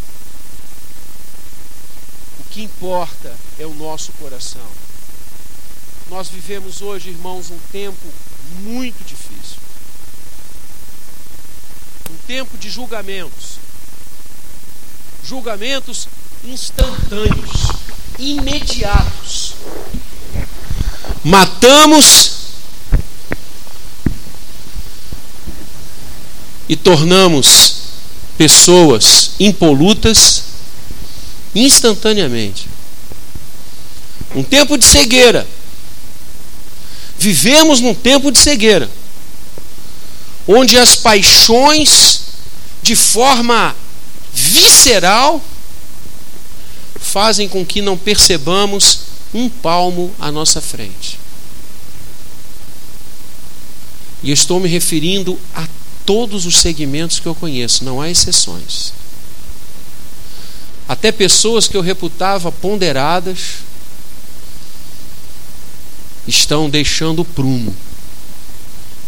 O 2.42 2.44
que 2.50 2.62
importa 2.62 3.34
é 3.58 3.66
o 3.66 3.74
nosso 3.74 4.12
coração. 4.20 4.83
Nós 6.14 6.28
vivemos 6.28 6.80
hoje, 6.84 7.10
irmãos, 7.10 7.50
um 7.50 7.58
tempo 7.72 8.06
muito 8.62 9.04
difícil. 9.04 9.58
Um 12.08 12.16
tempo 12.28 12.56
de 12.56 12.70
julgamentos. 12.70 13.58
Julgamentos 15.24 16.08
instantâneos, 16.44 17.68
imediatos. 18.20 19.56
Matamos 21.24 22.34
e 26.70 26.76
tornamos 26.76 27.76
pessoas 28.38 29.32
impolutas 29.40 30.44
instantaneamente. 31.56 32.68
Um 34.36 34.44
tempo 34.44 34.78
de 34.78 34.86
cegueira. 34.86 35.48
Vivemos 37.24 37.80
num 37.80 37.94
tempo 37.96 38.30
de 38.34 38.38
cegueira, 38.38 38.92
onde 40.46 40.78
as 40.78 40.94
paixões, 40.94 42.20
de 42.82 42.98
forma 42.98 43.74
visceral, 44.34 45.42
fazem 47.00 47.48
com 47.48 47.66
que 47.66 47.82
não 47.82 47.98
percebamos 47.98 49.00
um 49.34 49.48
palmo 49.48 50.14
à 50.20 50.30
nossa 50.34 50.60
frente. 50.60 51.18
E 54.22 54.30
estou 54.30 54.60
me 54.60 54.68
referindo 54.68 55.40
a 55.56 55.66
todos 56.06 56.46
os 56.46 56.58
segmentos 56.58 57.22
que 57.22 57.26
eu 57.26 57.34
conheço, 57.34 57.86
não 57.86 58.02
há 58.02 58.10
exceções. 58.10 58.92
Até 60.90 61.10
pessoas 61.10 61.70
que 61.70 61.78
eu 61.78 61.82
reputava 61.82 62.52
ponderadas 62.52 63.64
estão 66.28 66.70
deixando 66.70 67.22
o 67.22 67.26
prumo. 67.26 67.76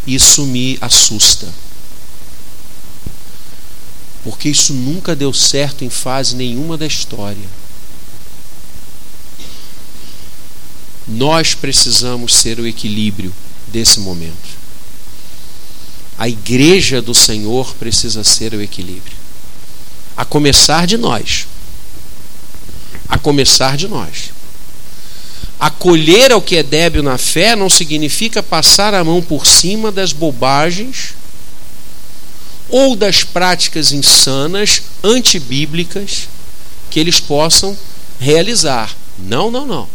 Isso 0.06 0.45
me 0.45 0.78
assusta. 0.82 1.47
Porque 4.23 4.49
isso 4.49 4.73
nunca 4.73 5.15
deu 5.15 5.32
certo 5.34 5.84
em 5.84 5.89
fase 5.89 6.36
nenhuma 6.36 6.78
da 6.78 6.86
história. 6.86 7.47
Nós 11.08 11.54
precisamos 11.54 12.36
ser 12.36 12.60
o 12.60 12.67
equilíbrio 12.67 13.32
desse 13.67 13.99
momento. 13.99 14.56
A 16.17 16.28
igreja 16.28 17.01
do 17.01 17.13
Senhor 17.13 17.75
precisa 17.75 18.23
ser 18.23 18.54
o 18.54 18.62
equilíbrio. 18.62 19.15
A 20.15 20.25
começar 20.25 20.88
de 20.88 20.97
nós. 20.97 21.45
A 23.08 23.17
começar 23.19 23.78
de 23.78 23.88
nós. 23.88 24.32
Acolher 25.59 26.31
ao 26.31 26.41
que 26.41 26.57
é 26.57 26.63
débil 26.63 27.01
na 27.01 27.17
fé 27.17 27.55
não 27.55 27.69
significa 27.69 28.43
passar 28.43 28.93
a 28.93 29.03
mão 29.03 29.21
por 29.21 29.47
cima 29.47 29.91
das 29.91 30.11
bobagens 30.11 31.13
ou 32.69 32.95
das 32.95 33.23
práticas 33.23 33.91
insanas, 33.91 34.81
antibíblicas, 35.03 36.27
que 36.89 36.99
eles 36.99 37.19
possam 37.19 37.77
realizar. 38.19 38.95
Não, 39.17 39.49
não, 39.49 39.65
não. 39.65 39.87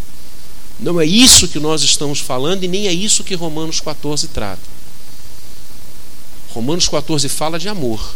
Não 0.79 1.01
é 1.01 1.05
isso 1.05 1.49
que 1.49 1.61
nós 1.61 1.83
estamos 1.83 2.20
falando 2.20 2.64
e 2.64 2.68
nem 2.68 2.88
é 2.88 2.92
isso 2.92 3.25
que 3.25 3.35
Romanos 3.35 3.81
14 3.81 4.29
trata. 4.29 4.62
Romanos 6.51 6.88
14 6.88 7.29
fala 7.29 7.59
de 7.59 7.68
amor, 7.68 8.14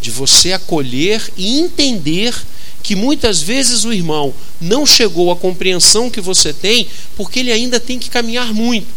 de 0.00 0.10
você 0.10 0.52
acolher 0.52 1.32
e 1.36 1.58
entender 1.58 2.34
que 2.82 2.96
muitas 2.96 3.40
vezes 3.40 3.84
o 3.84 3.92
irmão 3.92 4.34
não 4.60 4.84
chegou 4.84 5.30
à 5.30 5.36
compreensão 5.36 6.10
que 6.10 6.20
você 6.20 6.52
tem, 6.52 6.88
porque 7.16 7.38
ele 7.38 7.52
ainda 7.52 7.78
tem 7.78 7.98
que 7.98 8.10
caminhar 8.10 8.52
muito. 8.52 8.88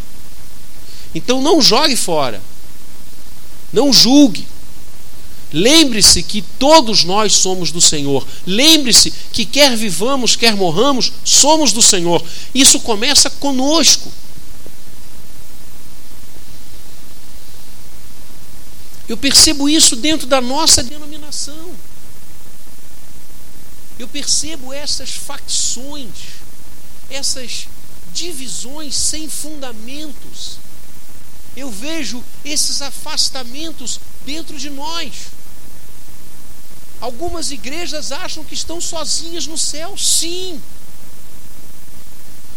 Então 1.13 1.41
não 1.41 1.62
jogue 1.62 1.95
fora. 1.95 2.41
Não 3.71 3.93
julgue. 3.93 4.48
Lembre-se 5.54 6.24
que 6.24 6.41
todos 6.41 7.04
nós 7.04 7.34
somos 7.34 7.71
do 7.71 7.80
Senhor. 7.80 8.28
Lembre-se 8.45 9.13
que 9.32 9.45
quer 9.45 9.76
vivamos, 9.78 10.36
quer 10.36 10.56
morramos, 10.56 11.12
somos 11.24 11.71
do 11.71 11.82
Senhor. 11.82 12.24
Isso 12.54 12.80
começa 12.80 13.30
conosco. 13.30 14.12
Eu 19.08 19.15
percebo 19.15 19.69
isso 19.69 19.95
dentro 19.95 20.26
da 20.26 20.41
nossa 20.41 20.84
denominação. 20.84 21.74
Eu 23.97 24.08
percebo 24.08 24.73
essas 24.73 25.12
facções, 25.12 26.10
essas 27.10 27.67
divisões 28.13 28.95
sem 28.95 29.29
fundamentos. 29.29 30.58
Eu 31.55 31.71
vejo 31.71 32.23
esses 32.43 32.81
afastamentos 32.81 33.99
dentro 34.25 34.58
de 34.58 34.69
nós. 34.69 35.27
Algumas 36.99 37.51
igrejas 37.51 38.12
acham 38.12 38.43
que 38.43 38.53
estão 38.53 38.81
sozinhas 38.81 39.47
no 39.47 39.58
céu, 39.58 39.97
sim. 39.97 40.62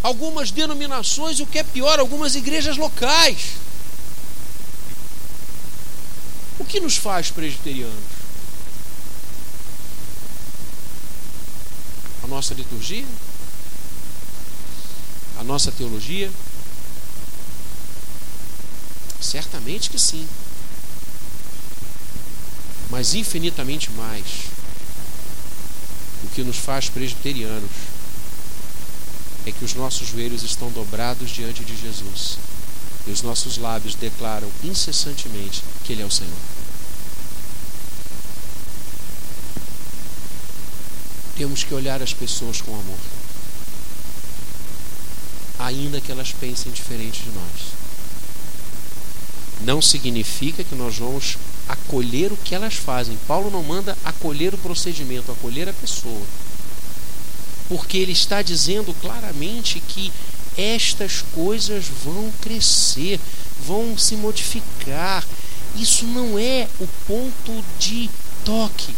Algumas 0.02 0.50
denominações, 0.50 1.40
o 1.40 1.46
que 1.46 1.58
é 1.58 1.62
pior, 1.62 1.98
algumas 1.98 2.34
igrejas 2.34 2.76
locais 2.76 3.58
O 6.58 6.64
que 6.64 6.80
nos 6.80 6.96
faz 6.96 7.30
presbiterianos? 7.30 8.17
Nossa 12.28 12.52
liturgia? 12.52 13.06
A 15.38 15.44
nossa 15.44 15.72
teologia? 15.72 16.30
Certamente 19.18 19.88
que 19.88 19.98
sim. 19.98 20.28
Mas 22.90 23.14
infinitamente 23.14 23.90
mais. 23.92 24.26
O 26.22 26.28
que 26.28 26.42
nos 26.42 26.56
faz 26.56 26.88
presbiterianos 26.90 27.70
é 29.46 29.52
que 29.52 29.64
os 29.64 29.72
nossos 29.74 30.08
joelhos 30.08 30.42
estão 30.42 30.70
dobrados 30.70 31.30
diante 31.30 31.64
de 31.64 31.74
Jesus 31.74 32.38
e 33.06 33.10
os 33.10 33.22
nossos 33.22 33.56
lábios 33.56 33.94
declaram 33.94 34.50
incessantemente 34.62 35.62
que 35.84 35.94
Ele 35.94 36.02
é 36.02 36.06
o 36.06 36.10
Senhor. 36.10 36.57
Temos 41.38 41.62
que 41.62 41.72
olhar 41.72 42.02
as 42.02 42.12
pessoas 42.12 42.60
com 42.60 42.72
amor, 42.72 42.98
ainda 45.56 46.00
que 46.00 46.10
elas 46.10 46.32
pensem 46.32 46.72
diferente 46.72 47.22
de 47.22 47.30
nós. 47.30 47.78
Não 49.60 49.80
significa 49.80 50.64
que 50.64 50.74
nós 50.74 50.98
vamos 50.98 51.38
acolher 51.68 52.32
o 52.32 52.36
que 52.36 52.56
elas 52.56 52.74
fazem. 52.74 53.16
Paulo 53.28 53.52
não 53.52 53.62
manda 53.62 53.96
acolher 54.04 54.52
o 54.52 54.58
procedimento, 54.58 55.30
acolher 55.30 55.68
a 55.68 55.72
pessoa. 55.72 56.26
Porque 57.68 57.98
ele 57.98 58.12
está 58.12 58.42
dizendo 58.42 58.92
claramente 59.00 59.78
que 59.78 60.12
estas 60.56 61.22
coisas 61.32 61.84
vão 62.04 62.32
crescer, 62.40 63.20
vão 63.64 63.96
se 63.96 64.16
modificar. 64.16 65.24
Isso 65.76 66.04
não 66.04 66.36
é 66.36 66.68
o 66.80 66.88
ponto 67.06 67.64
de 67.78 68.10
toque. 68.44 68.92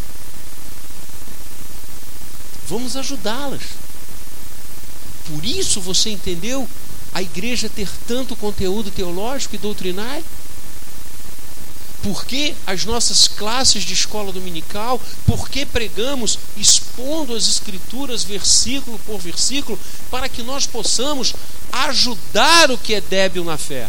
Vamos 2.70 2.94
ajudá-las. 2.94 3.62
Por 5.26 5.44
isso 5.44 5.80
você 5.80 6.10
entendeu 6.10 6.68
a 7.12 7.20
igreja 7.20 7.68
ter 7.68 7.88
tanto 8.06 8.36
conteúdo 8.36 8.92
teológico 8.92 9.56
e 9.56 9.58
doutrinário? 9.58 10.24
Por 12.00 12.24
que 12.24 12.54
as 12.64 12.84
nossas 12.84 13.26
classes 13.26 13.82
de 13.82 13.92
escola 13.92 14.32
dominical? 14.32 15.00
Por 15.26 15.48
que 15.50 15.66
pregamos 15.66 16.38
expondo 16.56 17.34
as 17.34 17.48
Escrituras 17.48 18.22
versículo 18.22 18.98
por 19.00 19.18
versículo 19.18 19.78
para 20.08 20.28
que 20.28 20.42
nós 20.42 20.64
possamos 20.64 21.34
ajudar 21.72 22.70
o 22.70 22.78
que 22.78 22.94
é 22.94 23.00
débil 23.00 23.44
na 23.44 23.58
fé? 23.58 23.88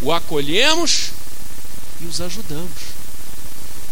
O 0.00 0.12
acolhemos 0.12 1.10
e 2.00 2.04
os 2.04 2.20
ajudamos. 2.20 2.94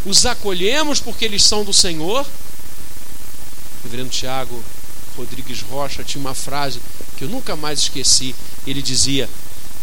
os 0.07 0.25
acolhemos 0.25 1.01
porque 1.01 1.25
eles 1.25 1.43
são 1.43 1.65
do 1.65 1.73
Senhor. 1.73 2.25
Reverendo 3.85 4.09
Tiago 4.09 4.63
Rodrigues 5.17 5.61
Rocha 5.61 6.03
tinha 6.03 6.21
uma 6.21 6.35
frase 6.35 6.81
que 7.17 7.25
eu 7.25 7.29
nunca 7.29 7.55
mais 7.55 7.81
esqueci. 7.81 8.35
Ele 8.67 8.83
dizia: 8.83 9.29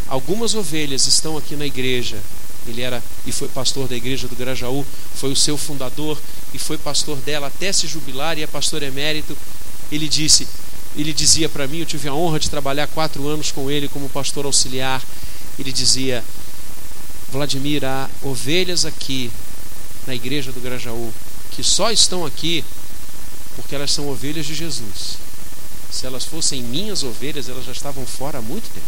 Algumas 0.07 0.55
ovelhas 0.55 1.07
estão 1.07 1.37
aqui 1.37 1.55
na 1.55 1.65
igreja. 1.65 2.17
Ele 2.67 2.81
era 2.81 3.01
e 3.25 3.31
foi 3.31 3.47
pastor 3.47 3.87
da 3.87 3.95
igreja 3.95 4.27
do 4.27 4.35
Grajaú, 4.35 4.85
foi 5.15 5.31
o 5.31 5.35
seu 5.35 5.57
fundador 5.57 6.19
e 6.53 6.59
foi 6.59 6.77
pastor 6.77 7.17
dela 7.17 7.47
até 7.47 7.73
se 7.73 7.87
jubilar 7.87 8.37
e 8.37 8.43
é 8.43 8.47
pastor 8.47 8.83
emérito. 8.83 9.37
Ele 9.91 10.07
disse: 10.07 10.47
ele 10.95 11.13
dizia 11.13 11.47
para 11.47 11.67
mim, 11.67 11.79
eu 11.79 11.85
tive 11.85 12.07
a 12.09 12.13
honra 12.13 12.39
de 12.39 12.49
trabalhar 12.49 12.87
quatro 12.87 13.25
anos 13.27 13.51
com 13.51 13.71
ele 13.71 13.87
como 13.87 14.09
pastor 14.09 14.45
auxiliar. 14.45 15.01
Ele 15.57 15.71
dizia: 15.71 16.23
Vladimir, 17.31 17.85
há 17.85 18.09
ovelhas 18.21 18.85
aqui 18.85 19.31
na 20.05 20.13
igreja 20.13 20.51
do 20.51 20.59
Grajaú 20.59 21.13
que 21.51 21.63
só 21.63 21.91
estão 21.91 22.25
aqui 22.25 22.63
porque 23.55 23.75
elas 23.75 23.91
são 23.91 24.09
ovelhas 24.09 24.45
de 24.45 24.53
Jesus. 24.53 25.17
Se 25.91 26.05
elas 26.05 26.23
fossem 26.23 26.63
minhas 26.63 27.03
ovelhas, 27.03 27.49
elas 27.49 27.65
já 27.65 27.71
estavam 27.71 28.05
fora 28.05 28.39
há 28.39 28.41
muito 28.41 28.71
tempo. 28.73 28.87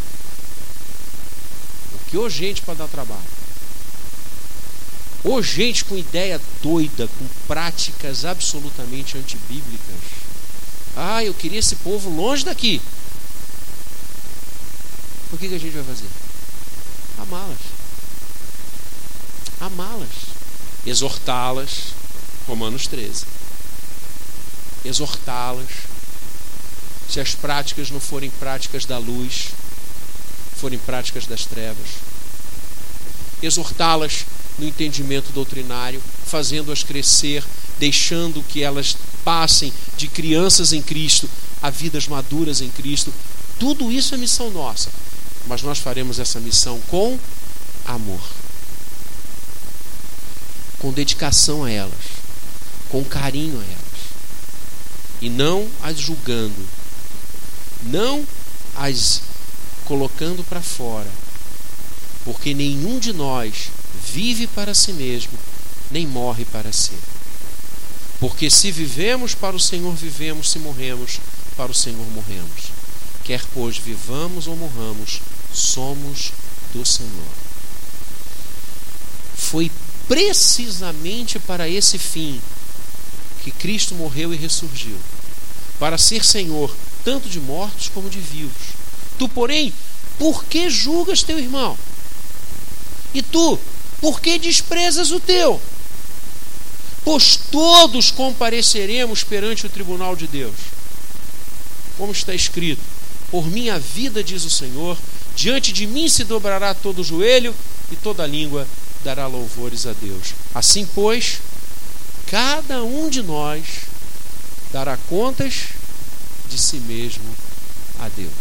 Porque 1.91 2.17
ô 2.17 2.29
gente 2.29 2.61
para 2.61 2.75
dar 2.75 2.87
trabalho. 2.87 3.21
Ô 5.23 5.41
gente 5.41 5.85
com 5.85 5.97
ideia 5.97 6.39
doida, 6.61 7.07
com 7.07 7.27
práticas 7.47 8.25
absolutamente 8.25 9.17
antibíblicas. 9.17 9.95
Ah, 10.95 11.23
eu 11.23 11.33
queria 11.33 11.59
esse 11.59 11.75
povo 11.77 12.09
longe 12.09 12.45
daqui. 12.45 12.81
O 15.31 15.37
que, 15.37 15.47
que 15.47 15.55
a 15.55 15.59
gente 15.59 15.73
vai 15.73 15.83
fazer? 15.83 16.07
Amá-las. 17.17 17.59
Amá-las. 19.59 20.09
Exortá-las. 20.85 21.93
Romanos 22.47 22.87
13. 22.87 23.25
Exortá-las. 24.83 25.69
Se 27.09 27.19
as 27.19 27.35
práticas 27.35 27.91
não 27.91 27.99
forem 27.99 28.29
práticas 28.31 28.85
da 28.85 28.97
luz, 28.97 29.49
forem 30.55 30.79
práticas 30.79 31.25
das 31.27 31.45
trevas. 31.45 31.87
Exortá-las 33.41 34.25
no 34.57 34.67
entendimento 34.67 35.31
doutrinário, 35.31 36.01
fazendo-as 36.25 36.83
crescer, 36.83 37.43
deixando 37.79 38.43
que 38.43 38.63
elas 38.63 38.95
passem 39.23 39.73
de 39.97 40.07
crianças 40.07 40.73
em 40.73 40.81
Cristo 40.81 41.29
a 41.61 41.69
vidas 41.69 42.07
maduras 42.07 42.61
em 42.61 42.69
Cristo. 42.69 43.13
Tudo 43.59 43.91
isso 43.91 44.13
é 44.13 44.17
missão 44.17 44.49
nossa, 44.51 44.89
mas 45.47 45.61
nós 45.61 45.79
faremos 45.79 46.19
essa 46.19 46.39
missão 46.39 46.79
com 46.87 47.17
amor, 47.85 48.21
com 50.79 50.91
dedicação 50.91 51.63
a 51.63 51.71
elas, 51.71 51.93
com 52.89 53.03
carinho 53.03 53.59
a 53.59 53.63
elas, 53.63 53.82
e 55.23 55.29
não 55.29 55.69
as 55.81 55.97
julgando, 55.97 56.67
não 57.83 58.27
as 58.75 59.21
colocando 59.85 60.43
para 60.43 60.61
fora, 60.61 61.09
porque 62.25 62.53
nenhum 62.53 62.99
de 62.99 63.13
nós 63.13 63.69
vive 64.11 64.47
para 64.47 64.73
si 64.73 64.91
mesmo, 64.91 65.31
nem 65.89 66.05
morre 66.05 66.43
para 66.43 66.73
si. 66.73 66.91
Porque 68.19 68.49
se 68.49 68.69
vivemos 68.69 69.33
para 69.33 69.55
o 69.55 69.59
Senhor, 69.59 69.95
vivemos, 69.95 70.51
se 70.51 70.59
morremos, 70.59 71.21
para 71.55 71.71
o 71.71 71.75
Senhor 71.75 72.05
morremos. 72.11 72.73
Quer 73.23 73.45
pois 73.53 73.77
vivamos 73.77 74.45
ou 74.45 74.57
morramos, 74.57 75.21
somos 75.53 76.33
do 76.73 76.85
Senhor. 76.85 77.31
Foi 79.37 79.71
precisamente 80.05 81.39
para 81.39 81.69
esse 81.69 81.97
fim 81.97 82.41
que 83.43 83.51
Cristo 83.51 83.93
morreu 83.95 84.33
e 84.33 84.37
ressurgiu 84.37 84.95
para 85.79 85.97
ser 85.97 86.23
Senhor 86.23 86.73
tanto 87.03 87.27
de 87.27 87.39
mortos 87.39 87.89
como 87.93 88.09
de 88.09 88.19
vivos. 88.19 88.73
Tu, 89.17 89.27
porém, 89.27 89.73
por 90.17 90.45
que 90.45 90.69
julgas 90.69 91.23
teu 91.23 91.37
irmão? 91.37 91.77
E 93.13 93.21
tu, 93.21 93.59
por 93.99 94.21
que 94.21 94.39
desprezas 94.39 95.11
o 95.11 95.19
teu? 95.19 95.61
Pois 97.03 97.35
todos 97.51 98.11
compareceremos 98.11 99.23
perante 99.23 99.65
o 99.65 99.69
tribunal 99.69 100.15
de 100.15 100.25
Deus. 100.25 100.55
Como 101.97 102.13
está 102.13 102.33
escrito: 102.33 102.81
Por 103.29 103.45
minha 103.47 103.77
vida, 103.77 104.23
diz 104.23 104.45
o 104.45 104.49
Senhor, 104.49 104.97
diante 105.35 105.73
de 105.73 105.85
mim 105.85 106.07
se 106.07 106.23
dobrará 106.23 106.73
todo 106.73 106.99
o 106.99 107.03
joelho 107.03 107.53
e 107.91 107.95
toda 107.97 108.25
língua 108.25 108.65
dará 109.03 109.27
louvores 109.27 109.85
a 109.85 109.91
Deus. 109.91 110.33
Assim, 110.55 110.87
pois, 110.95 111.39
cada 112.33 112.83
um 112.83 113.11
de 113.11 113.21
nós 113.21 113.63
dará 114.71 114.97
contas 114.97 115.65
de 116.49 116.57
si 116.57 116.77
mesmo 116.77 117.23
a 117.99 118.09
Deus. 118.09 118.33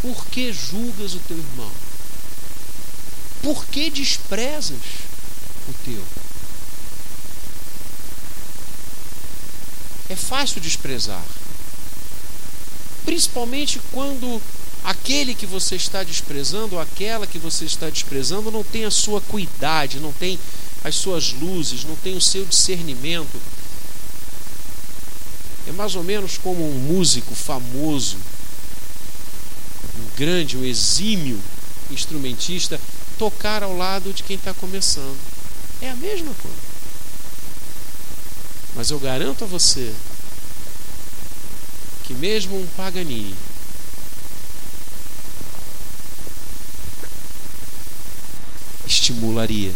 Por 0.00 0.24
que 0.28 0.50
julgas 0.50 1.12
o 1.12 1.18
teu 1.28 1.36
irmão? 1.36 1.70
Por 3.42 3.66
que 3.66 3.90
desprezas 3.90 4.80
o 5.68 5.74
teu? 5.84 6.02
É 10.08 10.16
fácil 10.16 10.58
desprezar, 10.58 11.22
principalmente 13.04 13.78
quando 13.92 14.40
aquele 14.82 15.34
que 15.34 15.44
você 15.44 15.76
está 15.76 16.02
desprezando 16.02 16.76
ou 16.76 16.80
aquela 16.80 17.26
que 17.26 17.38
você 17.38 17.66
está 17.66 17.90
desprezando 17.90 18.50
não 18.50 18.64
tem 18.64 18.86
a 18.86 18.90
sua 18.90 19.20
cuidade, 19.20 20.00
não 20.00 20.14
tem 20.14 20.38
as 20.84 20.96
suas 20.96 21.32
luzes, 21.32 21.82
não 21.82 21.96
tem 21.96 22.14
o 22.14 22.20
seu 22.20 22.44
discernimento. 22.44 23.40
É 25.66 25.72
mais 25.72 25.96
ou 25.96 26.04
menos 26.04 26.36
como 26.36 26.62
um 26.62 26.78
músico 26.78 27.34
famoso, 27.34 28.18
um 29.98 30.16
grande, 30.16 30.58
um 30.58 30.64
exímio 30.64 31.40
instrumentista 31.90 32.78
tocar 33.18 33.62
ao 33.62 33.74
lado 33.74 34.12
de 34.12 34.22
quem 34.22 34.36
está 34.36 34.52
começando. 34.52 35.18
É 35.80 35.88
a 35.88 35.96
mesma 35.96 36.34
coisa. 36.34 36.56
Mas 38.76 38.90
eu 38.90 38.98
garanto 38.98 39.44
a 39.44 39.46
você 39.46 39.94
que 42.02 42.12
mesmo 42.12 42.60
um 42.60 42.66
Paganini 42.76 43.34
estimularia 48.86 49.72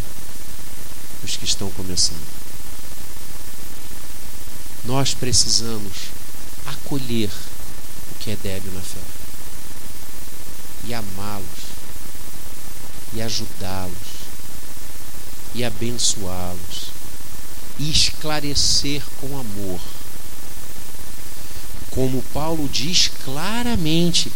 os 1.25 1.37
que 1.37 1.45
estão 1.45 1.71
começando. 1.71 2.27
Nós 4.85 5.15
precisamos 5.15 6.09
acolher 6.67 7.31
o 8.13 8.19
que 8.19 8.31
é 8.31 8.37
débil 8.37 8.73
na 8.73 8.81
fé 8.81 9.01
e 10.85 10.95
amá-los 10.95 11.69
e 13.13 13.21
ajudá-los 13.21 14.19
e 15.55 15.65
abençoá-los 15.65 16.89
e 17.79 17.91
esclarecer 17.91 19.03
com 19.21 19.39
amor. 19.39 19.81
Como 21.91 22.23
Paulo 22.35 22.69
diz 22.69 23.09
claramente, 23.25 24.31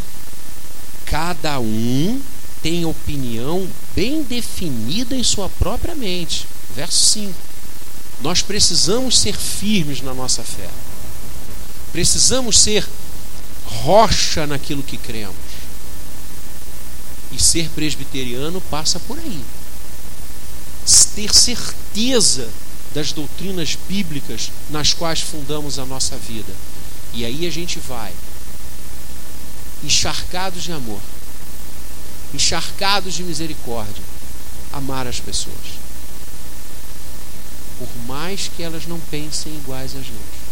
cada 1.07 1.61
um 1.61 2.21
tem 2.62 2.85
opinião 2.85 3.68
bem 3.95 4.23
definida 4.23 5.16
em 5.16 5.23
sua 5.23 5.49
própria 5.49 5.95
mente. 5.95 6.47
Verso 6.74 6.98
5. 7.12 7.35
Nós 8.20 8.40
precisamos 8.40 9.18
ser 9.18 9.37
firmes 9.37 10.00
na 10.00 10.14
nossa 10.14 10.42
fé. 10.42 10.68
Precisamos 11.92 12.58
ser 12.58 12.88
rocha 13.66 14.46
naquilo 14.46 14.82
que 14.82 14.96
cremos. 14.96 15.35
E 17.30 17.42
ser 17.42 17.68
presbiteriano 17.70 18.61
passa 18.61 19.00
por 19.00 19.18
aí. 19.18 19.44
Ter 21.14 21.35
certeza 21.35 22.48
das 22.94 23.12
doutrinas 23.12 23.76
bíblicas 23.88 24.50
nas 24.70 24.92
quais 24.92 25.20
fundamos 25.20 25.78
a 25.78 25.87
nossa 25.87 26.16
vida. 26.16 26.52
E 27.12 27.24
aí 27.24 27.46
a 27.46 27.50
gente 27.50 27.78
vai, 27.78 28.12
encharcados 29.85 30.62
de 30.62 30.72
amor, 30.72 31.00
encharcados 32.32 33.14
de 33.14 33.22
misericórdia, 33.22 34.02
amar 34.72 35.06
as 35.06 35.20
pessoas. 35.20 35.82
Por 37.83 38.07
mais 38.07 38.49
que 38.49 38.62
elas 38.62 38.87
não 38.87 39.01
pensem 39.11 39.53
iguais 39.57 39.97
a 39.97 40.01
gente. 40.01 40.42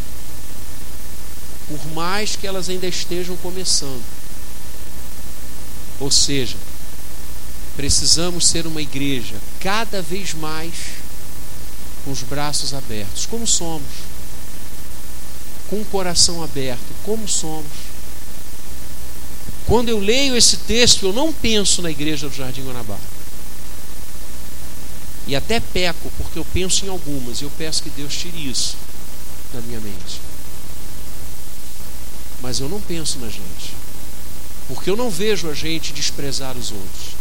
Por 1.69 1.95
mais 1.95 2.35
que 2.35 2.45
elas 2.45 2.69
ainda 2.69 2.89
estejam 2.89 3.37
começando. 3.37 4.03
Ou 6.01 6.11
seja, 6.11 6.57
precisamos 7.77 8.49
ser 8.49 8.67
uma 8.67 8.83
igreja 8.83 9.37
cada 9.61 10.03
vez 10.03 10.35
mais 10.35 10.75
com 12.05 12.11
os 12.11 12.23
braços 12.23 12.75
abertos, 12.75 13.27
como 13.27 13.47
somos, 13.47 13.87
com 15.69 15.81
o 15.81 15.85
coração 15.85 16.43
aberto, 16.43 16.81
como 17.05 17.29
somos. 17.29 17.71
Quando 19.67 19.89
eu 19.89 20.01
leio 20.01 20.37
esse 20.37 20.57
texto, 20.57 21.07
eu 21.07 21.13
não 21.13 21.33
penso 21.33 21.81
na 21.81 21.91
igreja 21.93 22.29
do 22.29 22.35
Jardim 22.35 22.65
Guanabara. 22.65 23.10
E 25.31 25.37
até 25.37 25.61
peco, 25.61 26.11
porque 26.19 26.41
eu 26.41 26.45
penso 26.45 26.85
em 26.85 26.89
algumas, 26.89 27.41
e 27.41 27.45
eu 27.45 27.53
peço 27.57 27.85
que 27.85 27.91
Deus 27.91 28.13
tire 28.17 28.51
isso 28.51 28.77
da 29.55 29.61
minha 29.61 29.79
mente. 29.79 30.21
Mas 32.43 32.59
eu 32.59 32.69
não 32.69 32.81
penso 32.81 33.21
na 33.21 33.29
gente, 33.29 33.73
porque 34.67 34.91
eu 34.91 34.97
não 34.97 35.09
vejo 35.09 35.49
a 35.49 35.55
gente 35.55 35.93
desprezar 35.93 36.59
os 36.59 36.73
outros. 36.73 37.15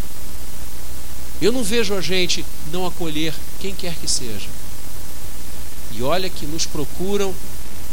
Eu 1.40 1.52
não 1.52 1.64
vejo 1.64 1.94
a 1.94 2.02
gente 2.02 2.44
não 2.72 2.88
acolher 2.88 3.32
quem 3.60 3.76
quer 3.76 3.94
que 3.94 4.08
seja. 4.08 4.50
E 5.92 6.02
olha 6.02 6.32
que 6.32 6.48
nos 6.48 6.66
procuram 6.66 7.32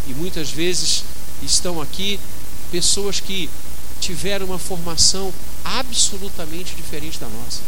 e 0.07 0.14
muitas 0.14 0.50
vezes 0.50 1.05
estão 1.42 1.79
aqui 1.79 2.18
pessoas 2.72 3.20
que 3.20 3.50
tiveram 4.00 4.46
uma 4.46 4.59
formação 4.59 5.31
absolutamente 5.62 6.74
diferente 6.74 7.20
da 7.20 7.29
nossa. 7.29 7.61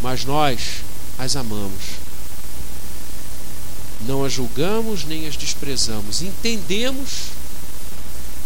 Mas 0.00 0.24
nós 0.24 0.82
as 1.18 1.36
amamos. 1.36 2.00
Não 4.06 4.24
as 4.24 4.32
julgamos 4.32 5.04
nem 5.04 5.26
as 5.26 5.36
desprezamos. 5.36 6.22
Entendemos 6.22 7.30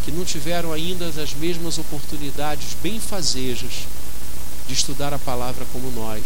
que 0.04 0.10
não 0.10 0.24
tiveram 0.24 0.72
ainda 0.72 1.06
as 1.06 1.32
mesmas 1.34 1.78
oportunidades 1.78 2.76
benfazejas 2.82 3.86
de 4.66 4.74
estudar 4.74 5.14
a 5.14 5.18
palavra 5.18 5.66
como 5.72 5.90
nós, 5.90 6.22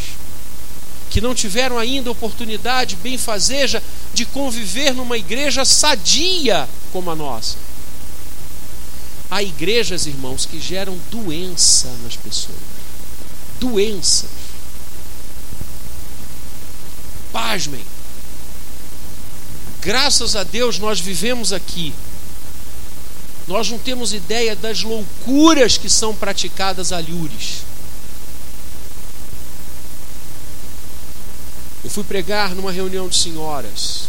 que 1.11 1.21
não 1.21 1.35
tiveram 1.35 1.79
ainda 1.79 2.11
oportunidade 2.11 2.97
benfazeja 2.97 3.83
de 4.15 4.25
conviver 4.25 4.95
numa 4.95 5.17
igreja 5.17 5.65
sadia 5.65 6.69
como 6.93 7.11
a 7.11 7.17
nossa. 7.17 7.57
Há 9.31 9.43
igrejas, 9.43 10.07
irmãos, 10.07 10.47
que 10.47 10.59
geram 10.59 10.99
doença 11.11 11.89
nas 12.03 12.17
pessoas. 12.17 12.57
Doenças. 13.61 14.38
Pasmem. 17.39 17.85
Graças 19.81 20.35
a 20.35 20.43
Deus 20.43 20.77
nós 20.81 20.99
vivemos 20.99 21.53
aqui. 21.53 21.95
Nós 23.47 23.71
não 23.71 23.79
temos 23.79 24.13
ideia 24.13 24.57
das 24.57 24.83
loucuras 24.83 25.79
que 25.79 25.89
são 25.89 26.17
praticadas 26.17 26.91
a 26.93 26.99
Lures. 26.99 27.63
Eu 31.85 31.89
fui 31.89 32.03
pregar 32.03 32.57
numa 32.57 32.73
reunião 32.73 33.09
de 33.09 33.15
senhoras. 33.15 34.09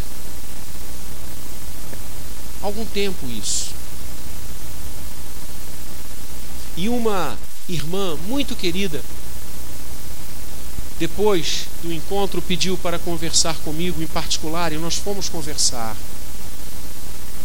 Algum 2.64 2.84
tempo 2.84 3.28
isso. 3.28 3.70
E 6.76 6.90
uma 6.90 7.38
irmã 7.70 8.18
muito 8.28 8.56
querida, 8.56 9.04
depois 11.00 11.68
do 11.82 11.94
encontro, 11.94 12.42
pediu 12.42 12.78
para 12.78 13.00
conversar 13.00 13.56
comigo 13.60 14.04
em 14.04 14.08
particular 14.08 14.74
e 14.74 14.78
nós 14.78 14.96
fomos 14.96 15.30
conversar. 15.30 15.96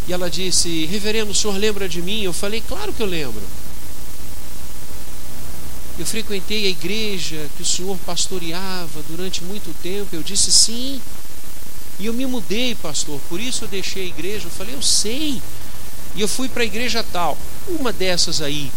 E 0.08 0.12
ela 0.12 0.28
disse: 0.28 0.86
Reverendo, 0.86 1.30
o 1.30 1.34
senhor 1.34 1.56
lembra 1.56 1.88
de 1.88 2.02
mim? 2.02 2.22
Eu 2.22 2.32
falei: 2.32 2.60
Claro 2.66 2.92
que 2.92 3.00
eu 3.00 3.06
lembro. 3.06 3.42
Eu 5.96 6.04
frequentei 6.04 6.66
a 6.66 6.70
igreja 6.70 7.48
que 7.56 7.62
o 7.62 7.66
senhor 7.66 7.96
pastoreava 8.04 9.00
durante 9.08 9.44
muito 9.44 9.72
tempo. 9.80 10.08
Eu 10.12 10.24
disse 10.24 10.50
sim. 10.50 11.00
E 12.00 12.06
eu 12.06 12.12
me 12.12 12.26
mudei, 12.26 12.74
pastor, 12.74 13.20
por 13.28 13.40
isso 13.40 13.64
eu 13.64 13.68
deixei 13.68 14.02
a 14.02 14.06
igreja. 14.06 14.46
Eu 14.46 14.50
falei, 14.50 14.74
eu 14.74 14.82
sei. 14.82 15.40
E 16.16 16.20
eu 16.20 16.26
fui 16.26 16.48
para 16.48 16.64
a 16.64 16.66
igreja 16.66 17.04
tal. 17.12 17.38
Uma 17.68 17.92
dessas 17.92 18.42
aí 18.42 18.72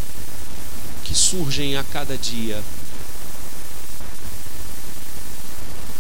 que 1.04 1.16
surgem 1.16 1.76
a 1.76 1.84
cada 1.84 2.16
dia. 2.16 2.62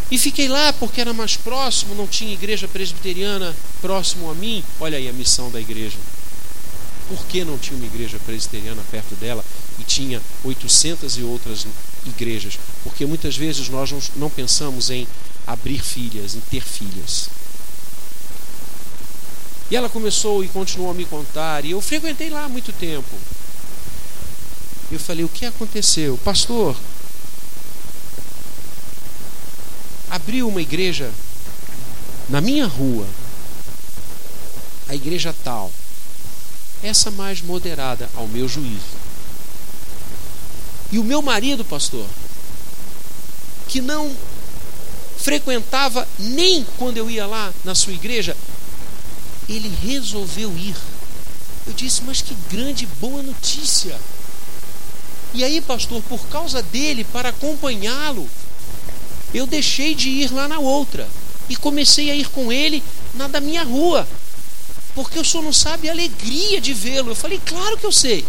E 0.10 0.18
fiquei 0.18 0.48
lá 0.48 0.72
porque 0.74 1.02
era 1.02 1.14
mais 1.14 1.36
próximo, 1.36 1.94
não 1.94 2.08
tinha 2.08 2.34
igreja 2.34 2.68
presbiteriana 2.68 3.56
próximo 3.82 4.30
a 4.32 4.34
mim. 4.34 4.64
Olha 4.80 4.98
aí 4.98 5.10
a 5.10 5.14
missão 5.14 5.52
da 5.52 5.60
igreja. 5.60 5.98
Por 7.10 7.26
que 7.26 7.44
não 7.44 7.58
tinha 7.58 7.78
uma 7.78 7.86
igreja 7.86 8.20
presbiteriana 8.26 8.82
perto 8.90 9.16
dela 9.16 9.44
e 9.80 9.84
tinha 9.84 10.22
800 10.44 11.18
e 11.18 11.24
outras 11.24 11.66
igrejas? 12.06 12.58
Porque 12.84 13.06
muitas 13.06 13.36
vezes 13.36 13.70
nós 13.70 13.92
não 14.16 14.30
pensamos 14.30 14.90
em 14.90 15.08
abrir 15.46 15.82
filhas, 15.82 16.36
em 16.36 16.42
ter 16.42 16.64
filhas. 16.64 17.30
E 19.70 19.76
ela 19.76 19.90
começou 19.90 20.44
e 20.44 20.48
continuou 20.48 20.92
a 20.92 20.94
me 20.94 21.04
contar, 21.04 21.66
e 21.66 21.72
eu 21.72 21.82
frequentei 21.82 22.30
lá 22.30 22.46
há 22.46 22.50
muito 22.50 22.72
tempo. 22.72 23.16
Eu 24.90 25.00
falei: 25.00 25.26
O 25.26 25.30
que 25.30 25.46
aconteceu? 25.46 26.18
Pastor, 26.24 26.76
abriu 30.10 30.48
uma 30.48 30.62
igreja 30.62 31.12
na 32.30 32.42
minha 32.42 32.66
rua, 32.66 33.08
a 34.88 34.96
igreja 34.96 35.34
tal 35.44 35.72
essa 36.84 37.10
mais 37.12 37.42
moderada, 37.42 38.10
ao 38.16 38.28
meu 38.28 38.48
juízo. 38.48 39.08
E 40.92 41.00
o 41.00 41.04
meu 41.04 41.22
marido, 41.22 41.66
pastor, 41.66 42.06
que 43.68 43.82
não 43.82 44.16
frequentava 45.18 46.08
nem 46.18 46.66
quando 46.78 46.98
eu 46.98 47.10
ia 47.10 47.26
lá 47.26 47.54
na 47.64 47.76
sua 47.76 47.94
igreja, 47.94 48.36
ele 49.50 49.74
resolveu 49.84 50.56
ir. 50.58 50.76
Eu 51.66 51.74
disse, 51.74 52.02
mas 52.04 52.22
que 52.22 52.36
grande 52.50 52.86
boa 53.02 53.22
notícia. 53.22 54.00
E 55.34 55.44
aí, 55.44 55.60
pastor, 55.60 56.02
por 56.04 56.26
causa 56.28 56.62
dele, 56.62 57.04
para 57.04 57.30
acompanhá-lo, 57.30 58.30
eu 59.34 59.46
deixei 59.46 59.94
de 59.94 60.10
ir 60.10 60.32
lá 60.32 60.48
na 60.48 60.60
outra 60.60 61.08
e 61.50 61.56
comecei 61.56 62.12
a 62.12 62.16
ir 62.16 62.30
com 62.30 62.52
ele 62.52 62.84
na 63.14 63.28
da 63.28 63.40
minha 63.40 63.64
rua 63.64 64.08
porque 64.98 65.20
o 65.20 65.24
senhor 65.24 65.44
não 65.44 65.54
sabe 65.54 65.88
a 65.88 65.92
alegria 65.92 66.60
de 66.60 66.74
vê-lo. 66.74 67.12
Eu 67.12 67.16
falei, 67.16 67.40
claro 67.46 67.78
que 67.78 67.86
eu 67.86 67.92
sei. 67.92 68.26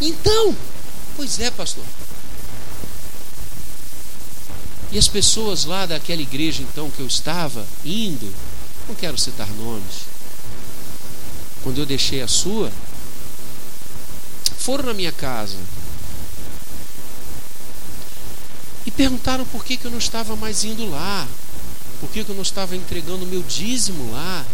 Então, 0.00 0.54
pois 1.16 1.40
é, 1.40 1.50
pastor. 1.50 1.82
E 4.92 4.98
as 4.98 5.08
pessoas 5.08 5.64
lá 5.64 5.86
daquela 5.86 6.22
igreja 6.22 6.62
então 6.62 6.88
que 6.88 7.00
eu 7.00 7.06
estava 7.08 7.66
indo, 7.84 8.32
não 8.86 8.94
quero 8.94 9.18
citar 9.18 9.48
nomes, 9.54 10.02
quando 11.64 11.78
eu 11.78 11.86
deixei 11.86 12.22
a 12.22 12.28
sua, 12.28 12.70
foram 14.56 14.84
na 14.84 14.94
minha 14.94 15.10
casa 15.10 15.56
e 18.86 18.90
perguntaram 18.90 19.44
por 19.46 19.64
que, 19.64 19.76
que 19.76 19.84
eu 19.84 19.90
não 19.90 19.98
estava 19.98 20.36
mais 20.36 20.64
indo 20.64 20.88
lá. 20.90 21.26
Por 22.00 22.10
que 22.10 22.20
eu 22.20 22.34
não 22.34 22.42
estava 22.42 22.76
entregando 22.76 23.26
meu 23.26 23.42
dízimo 23.42 24.12
lá? 24.12 24.44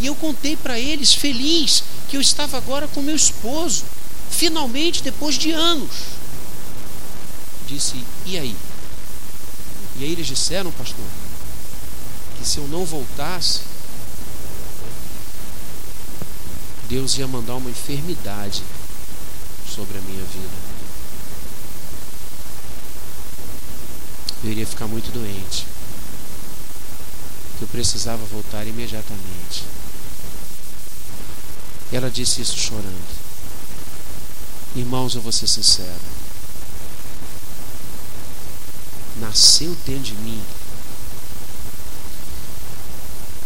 E 0.00 0.06
eu 0.06 0.14
contei 0.14 0.56
para 0.56 0.78
eles, 0.78 1.14
feliz, 1.14 1.82
que 2.08 2.16
eu 2.16 2.20
estava 2.20 2.56
agora 2.56 2.86
com 2.88 3.02
meu 3.02 3.16
esposo, 3.16 3.84
finalmente, 4.30 5.02
depois 5.02 5.36
de 5.36 5.50
anos. 5.50 5.90
Disse: 7.66 7.96
E 8.26 8.38
aí? 8.38 8.54
E 9.98 10.04
aí 10.04 10.12
eles 10.12 10.26
disseram, 10.26 10.70
pastor, 10.72 11.04
que 12.38 12.46
se 12.46 12.58
eu 12.58 12.68
não 12.68 12.84
voltasse, 12.84 13.60
Deus 16.88 17.18
ia 17.18 17.26
mandar 17.26 17.56
uma 17.56 17.70
enfermidade 17.70 18.62
sobre 19.74 19.98
a 19.98 20.00
minha 20.02 20.24
vida. 20.24 20.77
Eu 24.44 24.50
iria 24.50 24.66
ficar 24.66 24.86
muito 24.86 25.12
doente 25.12 25.66
que 27.58 27.64
eu 27.64 27.68
precisava 27.68 28.24
voltar 28.26 28.64
imediatamente. 28.66 29.64
Ela 31.92 32.08
disse 32.08 32.40
isso 32.40 32.56
chorando. 32.56 33.18
Irmãos, 34.76 35.16
eu 35.16 35.20
vou 35.20 35.32
ser 35.32 35.48
sincero. 35.48 36.00
Nasceu 39.16 39.76
dentro 39.84 40.04
de 40.04 40.14
mim 40.14 40.40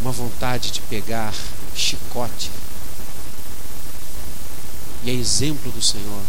uma 0.03 0.13
vontade 0.13 0.71
de 0.71 0.81
pegar 0.83 1.33
chicote. 1.75 2.51
E 5.05 5.11
é 5.11 5.15
exemplo 5.15 5.73
do 5.73 5.81
Senhor 5.81 6.23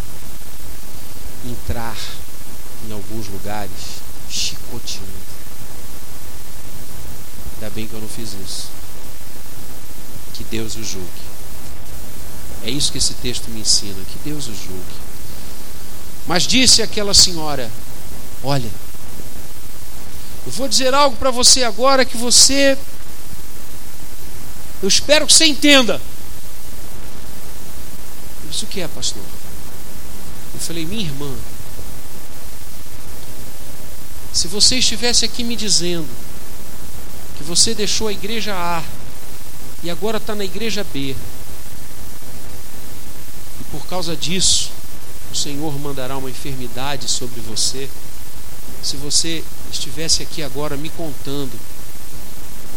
entrar 1.45 1.97
em 2.87 2.93
alguns 2.93 3.27
lugares 3.27 4.01
chicoteando. 4.33 5.07
Ainda 7.55 7.69
bem 7.69 7.87
que 7.87 7.93
eu 7.93 8.01
não 8.01 8.07
fiz 8.07 8.33
isso. 8.33 8.69
Que 10.33 10.43
Deus 10.45 10.75
o 10.75 10.83
julgue. 10.83 11.07
É 12.63 12.69
isso 12.69 12.91
que 12.91 12.97
esse 12.97 13.13
texto 13.15 13.49
me 13.49 13.61
ensina, 13.61 14.03
que 14.05 14.17
Deus 14.29 14.47
o 14.47 14.53
julgue. 14.55 15.03
Mas 16.25 16.43
disse 16.43 16.81
aquela 16.81 17.13
senhora: 17.13 17.69
Olha, 18.43 18.69
eu 20.45 20.51
vou 20.51 20.67
dizer 20.67 20.93
algo 20.93 21.15
para 21.17 21.29
você 21.29 21.63
agora 21.63 22.03
que 22.03 22.17
você. 22.17 22.77
Eu 24.81 24.87
espero 24.87 25.27
que 25.27 25.33
você 25.33 25.45
entenda. 25.45 26.01
Isso 28.49 28.65
que 28.65 28.81
é, 28.81 28.87
pastor? 28.87 29.23
Eu 30.53 30.59
falei, 30.59 30.85
minha 30.85 31.03
irmã, 31.03 31.33
Se 34.33 34.47
você 34.47 34.77
estivesse 34.77 35.23
aqui 35.23 35.43
me 35.43 35.55
dizendo 35.55 36.09
que 37.37 37.43
você 37.43 37.75
deixou 37.75 38.07
a 38.07 38.11
igreja 38.11 38.55
A 38.55 38.83
e 39.83 39.91
agora 39.91 40.17
está 40.17 40.33
na 40.33 40.43
igreja 40.43 40.83
B, 40.91 41.15
e 43.61 43.63
por 43.71 43.85
causa 43.85 44.15
disso 44.15 44.71
o 45.31 45.35
Senhor 45.35 45.79
mandará 45.79 46.17
uma 46.17 46.31
enfermidade 46.31 47.07
sobre 47.07 47.41
você, 47.41 47.87
se 48.81 48.97
você 48.97 49.43
estivesse 49.71 50.23
aqui 50.23 50.41
agora 50.41 50.75
me 50.75 50.89
contando 50.89 51.57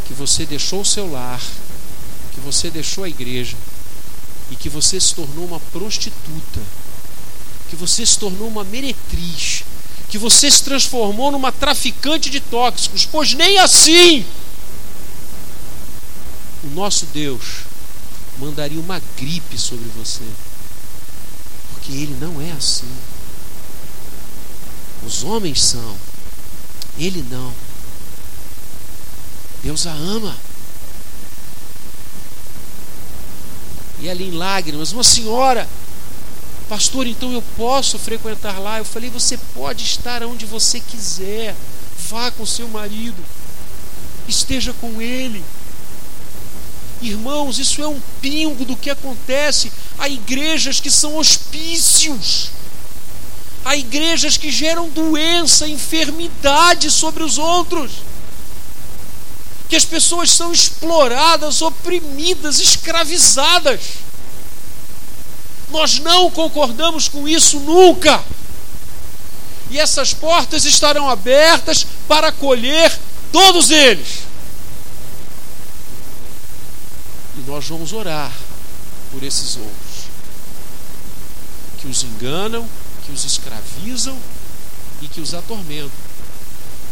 que 0.07 0.12
você 0.12 0.44
deixou 0.44 0.82
o 0.82 0.84
seu 0.84 1.11
lar, 1.11 1.40
que 2.34 2.40
você 2.40 2.68
deixou 2.68 3.02
a 3.02 3.09
igreja 3.09 3.57
e 4.50 4.57
que 4.57 4.68
você 4.68 5.00
se 5.00 5.14
tornou 5.14 5.46
uma 5.46 5.61
prostituta, 5.72 6.61
que 7.70 7.76
você 7.76 8.04
se 8.04 8.18
tornou 8.18 8.46
uma 8.46 8.62
meretriz, 8.62 9.64
que 10.09 10.18
você 10.18 10.50
se 10.50 10.62
transformou 10.62 11.30
numa 11.30 11.50
traficante 11.50 12.30
de 12.30 12.40
tóxicos, 12.40 13.07
pois 13.07 13.34
nem 13.34 13.59
assim 13.59 14.24
o 16.64 16.70
nosso 16.70 17.07
Deus 17.07 17.64
mandaria 18.38 18.80
uma 18.80 19.00
gripe 19.16 19.59
sobre 19.59 19.88
você 19.96 20.24
que 21.86 22.02
ele 22.02 22.16
não 22.20 22.40
é 22.40 22.50
assim. 22.50 22.90
Os 25.07 25.22
homens 25.22 25.62
são, 25.62 25.96
ele 26.98 27.24
não. 27.30 27.54
Deus 29.62 29.86
a 29.86 29.92
ama. 29.92 30.36
E 34.00 34.11
ali 34.11 34.24
em 34.24 34.32
lágrimas, 34.32 34.90
uma 34.90 35.04
senhora, 35.04 35.68
pastor, 36.68 37.06
então 37.06 37.32
eu 37.32 37.42
posso 37.56 37.98
frequentar 37.98 38.58
lá? 38.58 38.78
Eu 38.78 38.84
falei, 38.84 39.10
você 39.10 39.38
pode 39.54 39.84
estar 39.84 40.22
onde 40.22 40.46
você 40.46 40.80
quiser. 40.80 41.54
Vá 42.08 42.30
com 42.30 42.46
seu 42.46 42.68
marido, 42.68 43.22
esteja 44.28 44.72
com 44.74 45.00
ele. 45.00 45.42
Irmãos, 47.02 47.58
isso 47.58 47.82
é 47.82 47.86
um 47.88 48.00
pingo 48.20 48.64
do 48.64 48.76
que 48.76 48.88
acontece 48.88 49.70
Há 49.98 50.08
igrejas 50.08 50.80
que 50.80 50.90
são 50.90 51.16
hospícios. 51.16 52.50
Há 53.64 53.76
igrejas 53.76 54.36
que 54.36 54.50
geram 54.50 54.88
doença, 54.88 55.66
enfermidade 55.66 56.90
sobre 56.90 57.22
os 57.22 57.38
outros. 57.38 57.92
Que 59.68 59.74
as 59.74 59.84
pessoas 59.84 60.30
são 60.30 60.52
exploradas, 60.52 61.62
oprimidas, 61.62 62.60
escravizadas. 62.60 63.80
Nós 65.70 65.98
não 65.98 66.30
concordamos 66.30 67.08
com 67.08 67.26
isso 67.26 67.58
nunca. 67.60 68.22
E 69.70 69.78
essas 69.78 70.14
portas 70.14 70.64
estarão 70.64 71.08
abertas 71.08 71.86
para 72.06 72.28
acolher 72.28 72.96
todos 73.32 73.70
eles. 73.70 74.20
E 77.36 77.50
nós 77.50 77.66
vamos 77.66 77.92
orar 77.92 78.32
por 79.10 79.22
esses 79.22 79.56
outros 79.56 80.06
que 81.80 81.88
os 81.88 82.02
enganam, 82.04 82.66
que 83.04 83.12
os 83.12 83.24
escravizam 83.24 84.16
e 85.02 85.08
que 85.08 85.20
os 85.20 85.34
atormentam. 85.34 85.90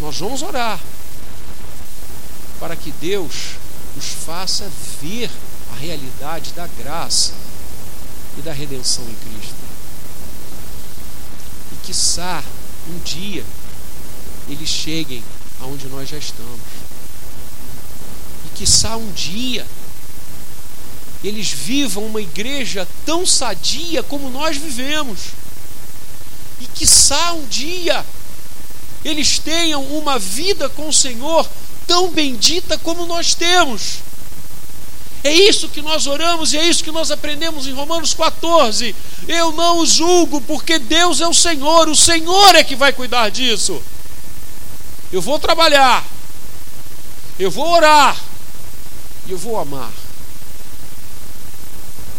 Nós 0.00 0.18
vamos 0.18 0.42
orar 0.42 0.80
para 2.58 2.74
que 2.76 2.90
Deus 2.92 3.56
os 3.96 4.06
faça 4.26 4.68
ver 5.00 5.30
a 5.72 5.76
realidade 5.76 6.52
da 6.52 6.66
graça 6.66 7.32
e 8.38 8.42
da 8.42 8.52
redenção 8.52 9.04
em 9.04 9.14
Cristo. 9.14 9.54
E 11.72 11.86
quiçá 11.86 12.42
um 12.88 12.98
dia 13.00 13.44
eles 14.48 14.68
cheguem 14.68 15.24
aonde 15.60 15.86
nós 15.86 16.08
já 16.08 16.18
estamos. 16.18 16.60
E 18.46 18.58
quiçá 18.58 18.96
um 18.96 19.10
dia 19.12 19.66
eles 21.22 21.50
vivam 21.50 22.04
uma 22.04 22.20
igreja 22.20 22.86
tão 23.06 23.26
sadia 23.26 24.02
como 24.02 24.30
nós 24.30 24.56
vivemos. 24.56 25.20
E 26.60 26.66
quiçá 26.66 27.32
um 27.32 27.46
dia 27.46 28.04
eles 29.04 29.38
tenham 29.38 29.82
uma 29.84 30.18
vida 30.18 30.68
com 30.68 30.88
o 30.88 30.92
Senhor 30.92 31.48
tão 31.86 32.10
bendita 32.10 32.78
como 32.78 33.06
nós 33.06 33.34
temos. 33.34 33.98
É 35.24 35.32
isso 35.32 35.70
que 35.70 35.80
nós 35.80 36.06
oramos 36.06 36.52
e 36.52 36.58
é 36.58 36.68
isso 36.68 36.84
que 36.84 36.92
nós 36.92 37.10
aprendemos 37.10 37.66
em 37.66 37.72
Romanos 37.72 38.12
14. 38.12 38.94
Eu 39.26 39.52
não 39.52 39.78
os 39.78 39.88
julgo, 39.88 40.38
porque 40.42 40.78
Deus 40.78 41.22
é 41.22 41.26
o 41.26 41.32
Senhor, 41.32 41.88
o 41.88 41.96
Senhor 41.96 42.54
é 42.54 42.62
que 42.62 42.76
vai 42.76 42.92
cuidar 42.92 43.30
disso. 43.30 43.82
Eu 45.10 45.22
vou 45.22 45.38
trabalhar, 45.38 46.04
eu 47.38 47.50
vou 47.50 47.66
orar 47.66 48.20
e 49.26 49.32
eu 49.32 49.38
vou 49.38 49.58
amar. 49.58 49.90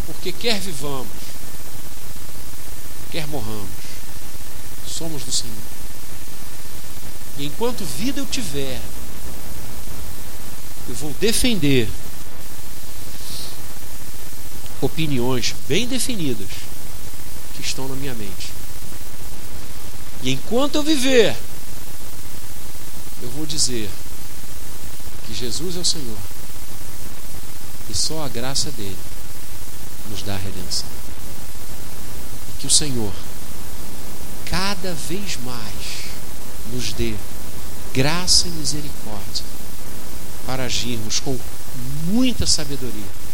Porque 0.08 0.32
quer 0.32 0.60
vivamos, 0.60 1.08
quer 3.12 3.28
morramos, 3.28 3.70
somos 4.88 5.22
do 5.22 5.32
Senhor. 5.32 5.54
E 7.38 7.46
enquanto 7.46 7.86
vida 7.86 8.20
eu 8.20 8.26
tiver, 8.26 8.82
eu 10.90 10.96
vou 10.96 11.14
defender 11.20 11.88
opiniões 14.86 15.56
bem 15.68 15.88
definidas 15.88 16.50
que 17.56 17.62
estão 17.62 17.88
na 17.88 17.96
minha 17.96 18.14
mente. 18.14 18.54
E 20.22 20.32
enquanto 20.32 20.76
eu 20.76 20.84
viver, 20.84 21.36
eu 23.22 23.30
vou 23.32 23.46
dizer 23.46 23.90
que 25.26 25.34
Jesus 25.34 25.76
é 25.76 25.80
o 25.80 25.86
Senhor 25.86 26.18
e 27.90 27.96
só 27.96 28.24
a 28.24 28.30
graça 28.30 28.72
dele 28.72 28.98
nos 30.10 30.22
dá 30.22 30.36
a 30.36 30.38
redenção. 30.38 30.88
E 32.50 32.62
que 32.62 32.68
o 32.68 32.72
Senhor, 32.72 33.14
cada 34.46 34.94
vez 34.94 35.38
mais, 35.44 36.06
nos 36.72 36.94
dê 36.94 37.16
graça 37.94 38.48
e 38.48 38.52
misericórdia 38.52 39.46
para 40.46 40.66
agirmos 40.66 41.20
com 41.20 41.38
muita 42.06 42.46
sabedoria, 42.46 43.25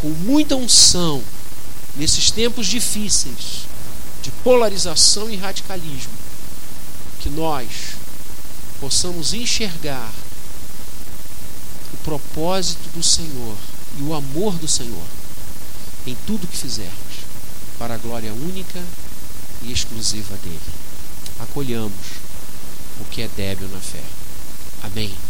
com 0.00 0.08
muita 0.08 0.56
unção 0.56 1.22
nesses 1.96 2.30
tempos 2.30 2.66
difíceis 2.66 3.66
de 4.22 4.30
polarização 4.42 5.30
e 5.30 5.36
radicalismo, 5.36 6.12
que 7.20 7.28
nós 7.28 7.96
possamos 8.80 9.34
enxergar 9.34 10.12
o 11.92 11.96
propósito 11.98 12.88
do 12.94 13.02
Senhor 13.02 13.56
e 13.98 14.02
o 14.02 14.14
amor 14.14 14.54
do 14.54 14.68
Senhor 14.68 15.06
em 16.06 16.16
tudo 16.26 16.46
que 16.46 16.56
fizermos, 16.56 17.26
para 17.78 17.94
a 17.94 17.98
glória 17.98 18.32
única 18.32 18.82
e 19.62 19.72
exclusiva 19.72 20.36
dele. 20.38 20.60
Acolhamos 21.40 21.92
o 23.00 23.04
que 23.04 23.22
é 23.22 23.28
débil 23.28 23.68
na 23.68 23.80
fé. 23.80 24.02
Amém. 24.82 25.27